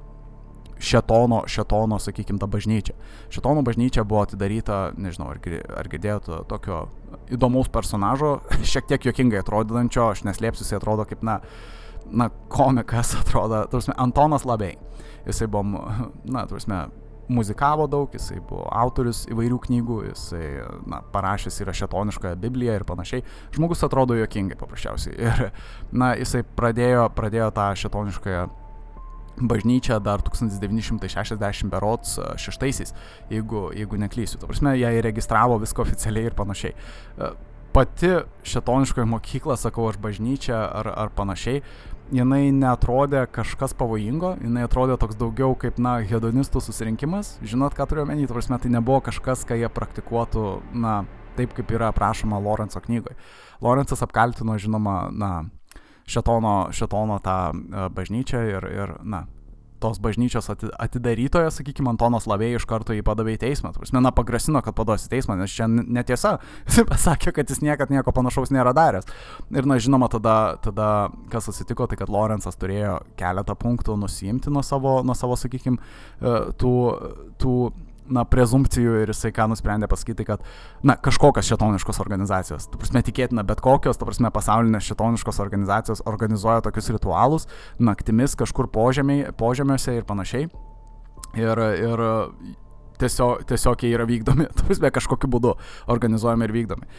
šetono, 0.79 1.43
šetono, 1.49 1.99
sakykime, 1.99 2.39
ta 2.39 2.47
bažnyčia. 2.49 2.95
Šetono 3.33 3.63
bažnyčia 3.65 4.05
buvo 4.07 4.23
atidaryta, 4.25 4.91
nežinau, 4.97 5.31
ar, 5.33 5.41
ar 5.81 5.89
girdėjote 5.91 6.43
tokio 6.49 6.85
įdomaus 7.33 7.71
personažo, 7.73 8.37
šiek 8.71 8.89
tiek 8.89 9.09
jokingai 9.09 9.41
atrodančio, 9.43 10.11
aš 10.13 10.23
neslėpsiu, 10.27 10.65
jis 10.65 10.77
atrodo 10.77 11.07
kaip, 11.09 11.25
na, 11.25 11.41
na, 12.11 12.29
komikas 12.49 13.15
atrodo, 13.21 13.65
tarsi 13.71 13.91
Antonas 13.97 14.45
Labei. 14.45 14.77
Jisai 15.27 15.47
buvo, 15.47 15.83
na, 16.35 16.45
tarsi, 16.47 16.71
muzikavo 17.27 17.87
daug, 17.91 18.13
jisai 18.15 18.39
buvo 18.39 18.67
autorius 18.71 19.25
įvairių 19.31 19.57
knygų, 19.65 19.97
jisai, 20.11 20.45
na, 20.87 21.01
parašęs 21.11 21.59
yra 21.65 21.73
šetonišką 21.75 22.35
Bibliją 22.39 22.77
ir 22.77 22.85
panašiai. 22.87 23.25
Žmogus 23.55 23.83
atrodo 23.83 24.15
jokingai 24.15 24.59
paprasčiausiai. 24.59 25.17
Ir, 25.27 25.49
na, 25.91 26.13
jisai 26.15 26.45
pradėjo, 26.57 27.09
pradėjo 27.17 27.51
tą 27.55 27.67
šetoniškąją 27.83 28.47
bažnyčią 29.37 29.99
dar 30.01 30.23
1960 30.25 31.69
berots 31.69 32.15
šeštaisiais, 32.41 32.95
jeigu, 33.29 33.67
jeigu 33.75 33.99
neklysiu. 34.01 34.39
Ta 34.41 34.49
prasme, 34.49 34.73
jie 34.79 34.95
įregistravo 34.97 35.59
viską 35.61 35.83
oficialiai 35.83 36.31
ir 36.31 36.37
panašiai 36.39 36.73
pati 37.77 38.09
šetoniškoji 38.47 39.05
mokykla, 39.05 39.57
sakau, 39.59 39.85
aš 39.91 39.99
bažnyčia 40.01 40.57
ar, 40.79 40.87
ar 40.97 41.11
panašiai, 41.13 41.61
jinai 42.13 42.51
netrodė 42.55 43.25
kažkas 43.31 43.75
pavojingo, 43.77 44.35
jinai 44.43 44.65
atrodė 44.67 44.97
toks 45.01 45.17
daugiau 45.19 45.55
kaip, 45.59 45.79
na, 45.81 45.97
hedonistų 46.07 46.61
susirinkimas. 46.63 47.35
Žinot, 47.45 47.75
ką 47.77 47.87
turiu 47.89 48.05
omeny, 48.05 48.27
tu 48.27 48.35
prasme, 48.35 48.59
tai 48.61 48.71
nebuvo 48.73 49.01
kažkas, 49.09 49.45
ką 49.47 49.59
jie 49.59 49.69
praktikuotų, 49.73 50.45
na, 50.77 51.01
taip 51.37 51.53
kaip 51.57 51.71
yra 51.75 51.91
aprašoma 51.93 52.39
Lorenzo 52.41 52.81
knygoje. 52.83 53.17
Lorenzas 53.61 54.03
apkaltino, 54.05 54.57
žinoma, 54.61 54.97
na, 55.11 55.31
šetono, 56.07 56.69
šetono 56.71 57.19
tą 57.23 57.37
e, 57.51 57.87
bažnyčią 57.93 58.43
ir, 58.51 58.69
ir, 58.71 58.93
na, 59.03 59.25
tos 59.81 59.99
bažnyčios 60.01 60.49
atidarytojas, 60.51 61.59
sakykime, 61.59 61.91
Antonas 61.93 62.27
Lavėjai 62.29 62.59
iš 62.59 62.67
karto 62.69 62.95
jį 62.95 63.03
padavė 63.05 63.35
į 63.37 63.41
teismą. 63.45 63.73
Prasme, 63.75 64.01
na, 64.03 64.11
pagrasino, 64.15 64.61
kad 64.65 64.75
paduos 64.77 65.07
į 65.07 65.11
teismą, 65.15 65.37
nes 65.39 65.53
čia 65.53 65.69
netiesa. 65.69 66.37
Jis 66.67 66.87
pasakė, 66.89 67.33
kad 67.35 67.49
jis 67.49 67.61
niekad 67.65 67.91
nieko 67.93 68.13
panašaus 68.15 68.51
nėra 68.53 68.73
daręs. 68.77 69.07
Ir, 69.53 69.67
na, 69.69 69.79
žinoma, 69.81 70.09
tada, 70.11 70.57
tada 70.63 70.89
kas 71.31 71.49
atsitiko, 71.51 71.87
tai 71.89 71.99
kad 71.99 72.11
Lorenzas 72.13 72.57
turėjo 72.59 72.99
keletą 73.19 73.57
punktų 73.59 73.97
nusimti 74.01 74.53
nuo 74.53 74.63
savo, 74.65 74.99
nuo 75.05 75.15
savo 75.17 75.37
sakykime, 75.39 75.77
tų, 76.59 76.73
tų 77.41 77.57
na, 78.13 78.23
prezumpcijų 78.27 79.01
ir 79.03 79.11
jisai 79.13 79.31
ką 79.35 79.47
nusprendė 79.51 79.89
pasakyti, 79.91 80.25
kad, 80.27 80.45
na, 80.85 80.97
kažkokios 81.07 81.47
šetoniškos 81.51 82.01
organizacijos, 82.03 82.69
tu 82.71 82.79
prasme, 82.81 83.03
tikėtina, 83.05 83.45
bet 83.47 83.61
kokios, 83.63 83.99
tu 83.99 84.07
prasme, 84.07 84.31
pasaulinės 84.33 84.87
šetoniškos 84.91 85.41
organizacijos 85.43 86.03
organizuoja 86.09 86.63
tokius 86.65 86.91
ritualus 86.95 87.49
naktimis 87.79 88.37
kažkur 88.39 88.71
požemiai, 88.73 89.31
požemiuose 89.37 89.97
ir 89.99 90.07
panašiai. 90.07 90.47
Ir, 91.37 91.59
ir 91.59 92.03
tiesiog, 93.01 93.43
tiesiog 93.47 93.83
jie 93.83 93.91
yra 93.95 94.05
vykdomi, 94.09 94.47
tarsi 94.59 94.91
kažkokiu 94.97 95.29
būdu 95.31 95.53
organizuojami 95.93 96.47
ir 96.47 96.53
vykdomi. 96.55 96.89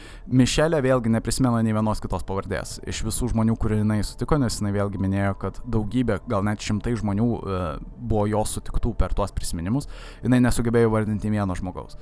Mišelė 0.41 0.81
vėlgi 0.85 1.13
neprisimena 1.15 1.63
nei 1.65 1.77
vienos 1.77 2.03
kitos 2.05 2.27
pavardės. 2.29 2.79
Iš 2.89 3.03
visų 3.09 3.33
žmonių, 3.35 3.57
kurie 3.61 3.81
jinai 3.83 4.01
sutiko, 4.07 4.39
nes 4.41 4.61
jinai 4.61 4.75
vėlgi 4.77 5.01
minėjo, 5.03 5.37
kad 5.43 5.63
daugybė, 5.67 6.21
gal 6.31 6.45
net 6.47 6.65
šimtai 6.65 6.95
žmonių 6.99 7.29
e, 7.39 7.63
buvo 7.99 8.27
jos 8.31 8.59
sutiktų 8.59 8.95
per 8.99 9.17
tuos 9.19 9.35
prisiminimus, 9.35 9.89
jinai 10.25 10.43
nesugebėjo 10.45 10.93
vardinti 10.95 11.33
vieno 11.33 11.57
žmogaus. 11.59 11.99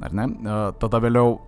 Ar 0.00 0.16
ne? 0.16 0.28
E, 0.28 0.58
tada 0.82 1.00
vėliau 1.02 1.38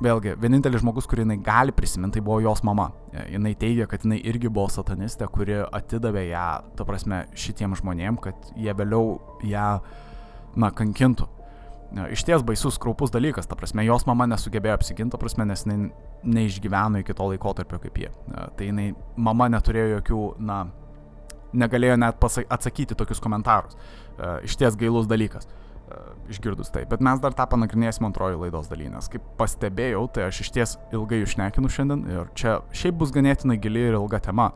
vėlgi, 0.00 0.36
vienintelis 0.40 0.80
žmogus, 0.80 1.08
kurį 1.10 1.26
jinai 1.26 1.40
gali 1.44 1.74
prisiminti, 1.76 2.18
tai 2.18 2.24
buvo 2.24 2.38
jos 2.44 2.62
mama. 2.66 2.90
E, 3.12 3.26
jinai 3.34 3.52
teigia, 3.58 3.88
kad 3.90 4.06
jinai 4.06 4.20
irgi 4.30 4.52
buvo 4.52 4.70
satanistė, 4.72 5.28
kuri 5.32 5.60
atidavė 5.66 6.28
ją, 6.30 6.46
ta 6.78 6.86
prasme, 6.88 7.24
šitiem 7.38 7.76
žmonėm, 7.80 8.20
kad 8.22 8.54
jie 8.56 8.74
vėliau 8.76 9.18
ją, 9.46 9.74
na, 10.58 10.72
kankintų 10.74 11.28
iš 12.10 12.24
ties 12.26 12.42
baisus, 12.46 12.78
kraupus 12.78 13.12
dalykas, 13.14 13.48
ta 13.50 13.56
prasme, 13.58 13.84
jos 13.86 14.06
mama 14.06 14.26
nesugebėjo 14.30 14.76
apsiginti, 14.78 15.14
ta 15.14 15.20
prasme, 15.20 15.46
nes 15.48 15.64
jinai 15.66 15.90
neišgyveno 16.22 17.02
iki 17.02 17.16
to 17.16 17.30
laikotarpio 17.32 17.80
kaip 17.82 17.98
jie. 17.98 18.10
Tai 18.30 18.68
jinai, 18.68 18.90
mama 19.18 19.48
neturėjo 19.50 19.96
jokių, 19.96 20.20
na, 20.46 20.60
negalėjo 21.52 21.96
net 21.98 22.28
atsakyti 22.46 22.98
tokius 22.98 23.22
komentarus. 23.22 23.78
Iš 24.46 24.58
ties 24.60 24.78
gailus 24.78 25.10
dalykas 25.10 25.48
išgirdus 26.30 26.68
tai. 26.70 26.84
Bet 26.86 27.00
mes 27.02 27.18
dar 27.18 27.34
tą 27.34 27.48
panagrinėsim 27.50 28.06
antrojo 28.06 28.38
laidos 28.44 28.68
daly, 28.70 28.86
nes 28.92 29.08
kaip 29.10 29.24
pastebėjau, 29.40 30.04
tai 30.14 30.28
aš 30.28 30.44
iš 30.44 30.50
ties 30.54 30.74
ilgai 30.94 31.18
išnekinu 31.24 31.70
šiandien 31.72 32.04
ir 32.06 32.28
čia 32.38 32.60
šiaip 32.70 33.00
bus 33.00 33.10
ganėtinai 33.14 33.56
gili 33.58 33.82
ir 33.88 33.98
ilga 33.98 34.20
tema, 34.22 34.52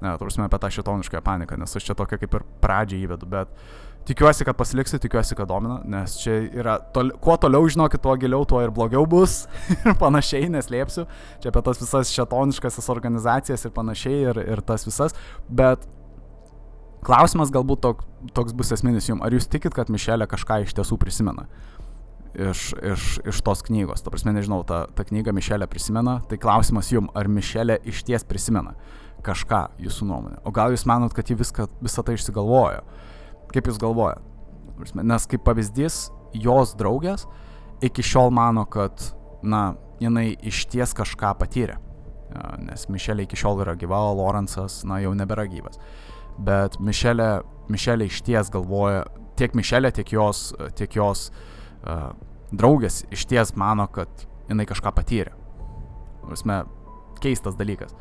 turėsime 0.00 0.46
apie 0.46 0.62
tą 0.62 0.72
šitonišką 0.78 1.20
paniką, 1.26 1.58
nes 1.60 1.76
aš 1.76 1.90
čia 1.90 1.98
tokia 1.98 2.16
kaip 2.22 2.38
ir 2.38 2.46
pradžią 2.62 3.02
įvedu, 3.02 3.28
bet 3.28 3.52
uh, 3.52 3.87
Tikiuosi, 4.08 4.44
kad 4.48 4.56
pasiliksiu, 4.56 4.96
tikiuosi, 5.02 5.36
kad 5.36 5.50
domina, 5.50 5.82
nes 5.84 6.14
čia 6.22 6.38
yra, 6.46 6.78
tol, 6.94 7.10
kuo 7.20 7.34
toliau 7.40 7.66
žinokit, 7.68 8.00
tuo 8.00 8.14
giliau, 8.16 8.46
tuo 8.48 8.62
ir 8.64 8.72
blogiau 8.72 9.04
bus 9.08 9.42
ir 9.76 9.96
panašiai, 10.00 10.48
neslėpsiu. 10.54 11.04
Čia 11.42 11.52
apie 11.52 11.62
tas 11.66 11.82
visas 11.82 12.14
šetoniškasis 12.16 12.88
organizacijas 12.94 13.68
ir 13.68 13.74
panašiai 13.76 14.22
ir, 14.30 14.42
ir 14.56 14.64
tas 14.64 14.88
visas. 14.88 15.16
Bet 15.48 15.84
klausimas 17.04 17.52
galbūt 17.52 17.84
tok, 17.84 18.06
toks 18.32 18.56
bus 18.56 18.72
esminis 18.78 19.10
jums. 19.10 19.26
Ar 19.26 19.36
jūs 19.36 19.50
tikit, 19.50 19.76
kad 19.76 19.92
Mišelė 19.92 20.30
kažką 20.30 20.62
iš 20.64 20.78
tiesų 20.78 20.96
prisimena? 21.02 21.44
iš, 22.38 22.74
iš, 22.92 23.18
iš 23.26 23.40
tos 23.42 23.62
knygos. 23.66 24.02
Ta 24.02 24.12
prasme, 24.12 24.32
nežinau, 24.36 24.62
ta, 24.66 24.84
ta 24.94 25.04
knyga 25.06 25.32
Mišelė 25.34 25.68
prisimena, 25.70 26.18
tai 26.30 26.38
klausimas 26.40 26.90
jum, 26.92 27.10
ar 27.18 27.30
Mišelė 27.30 27.80
iš 27.88 28.04
ties 28.06 28.26
prisimena 28.28 28.74
kažką 29.26 29.64
jūsų 29.82 30.06
nuomonė. 30.08 30.40
O 30.46 30.52
gal 30.54 30.72
jūs 30.74 30.86
manot, 30.88 31.14
kad 31.16 31.28
ji 31.28 31.38
viską, 31.38 31.66
visą 31.82 32.04
tai 32.06 32.14
išsigalvojo? 32.18 32.84
Kaip 33.52 33.68
jūs 33.70 33.80
galvojate? 33.80 34.24
Nes 35.02 35.26
kaip 35.30 35.42
pavyzdys, 35.46 36.08
jos 36.36 36.74
draugės 36.78 37.26
iki 37.84 38.02
šiol 38.04 38.30
mano, 38.34 38.64
kad, 38.70 39.02
na, 39.42 39.72
jinai 40.02 40.32
iš 40.46 40.66
ties 40.70 40.94
kažką 40.96 41.34
patyrė. 41.40 41.78
Nes 42.62 42.86
Mišelė 42.92 43.24
iki 43.24 43.38
šiol 43.38 43.62
yra 43.64 43.74
gyva, 43.78 44.00
o 44.10 44.14
Lorenzas, 44.18 44.82
na, 44.86 45.00
jau 45.02 45.14
nebėra 45.16 45.48
gyvas. 45.50 45.80
Bet 46.38 46.78
Mišelė, 46.82 47.30
Mišelė 47.72 48.08
iš 48.10 48.22
ties 48.26 48.50
galvoja, 48.54 49.06
tiek 49.38 49.54
Mišelė, 49.58 49.92
tiek 49.96 50.12
jos, 50.12 50.50
tiek 50.78 50.94
jos 50.98 51.28
uh, 51.30 52.10
draugės 52.52 53.02
iš 53.14 53.26
ties 53.30 53.54
mano, 53.58 53.88
kad 53.90 54.26
jinai 54.48 54.68
kažką 54.68 54.92
patyrė. 54.94 55.34
Prasme, 56.26 56.62
keistas 57.22 57.56
dalykas. 57.58 57.94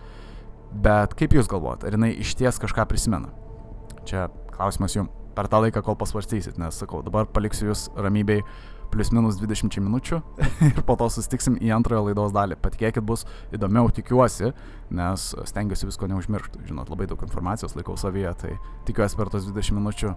Bet 0.72 1.16
kaip 1.18 1.34
jūs 1.34 1.50
galvojate, 1.50 1.88
ar 1.88 1.96
jinai 1.96 2.12
iš 2.20 2.36
ties 2.38 2.60
kažką 2.62 2.86
prisimena? 2.90 3.32
Čia 4.08 4.28
klausimas 4.52 4.96
jums 4.98 5.17
per 5.38 5.50
tą 5.52 5.62
laiką, 5.62 5.84
kol 5.86 5.98
pasvarstysit, 6.00 6.58
nes 6.58 6.82
sakau, 6.82 7.04
dabar 7.06 7.30
paliksiu 7.30 7.70
jūs 7.70 7.88
ramybėj 7.98 8.42
plius 8.92 9.12
minus 9.12 9.38
20 9.42 9.84
minučių 9.84 10.20
ir 10.70 10.80
po 10.88 10.96
to 11.00 11.10
sustiksim 11.12 11.58
į 11.60 11.74
antrąją 11.76 12.08
laidos 12.08 12.34
dalį. 12.36 12.58
Patikėkit, 12.64 13.04
bus 13.06 13.26
įdomiau, 13.56 13.92
tikiuosi, 13.94 14.54
nes 14.96 15.28
stengiuosi 15.52 15.90
visko 15.90 16.10
neužmiršti. 16.10 16.64
Žinot, 16.70 16.90
labai 16.94 17.10
daug 17.12 17.22
informacijos 17.28 17.76
laikau 17.78 17.98
savyje, 18.00 18.34
tai 18.42 18.56
tikiuosi 18.88 19.20
per 19.20 19.32
tos 19.34 19.48
20 19.50 19.78
minučių 19.78 20.16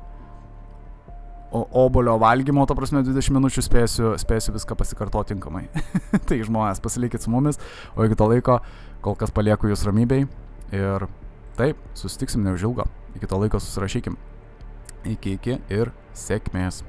obolio 1.50 2.14
valgymo, 2.22 2.62
to 2.66 2.76
prasme 2.78 3.02
20 3.02 3.34
minučių 3.34 3.64
spėsiu, 3.66 4.12
spėsiu 4.22 4.54
viską 4.54 4.76
pasikartoti 4.78 5.34
tinkamai. 5.34 5.66
tai 6.30 6.38
žmonės, 6.46 6.82
pasilikit 6.82 7.26
su 7.26 7.32
mumis, 7.32 7.58
o 7.96 8.06
iki 8.06 8.18
to 8.18 8.30
laiko 8.30 8.60
kol 9.02 9.18
kas 9.18 9.34
palieku 9.34 9.70
jūs 9.70 9.82
ramybei 9.88 10.28
ir 10.76 11.08
taip, 11.58 11.80
susitiksim 11.98 12.46
neužilgo. 12.46 12.86
Iki 13.18 13.26
to 13.26 13.42
laiko 13.42 13.58
susirašykim. 13.58 14.14
Iki 15.04 15.36
iki 15.38 15.58
ir 15.72 15.92
sėkmės. 16.14 16.82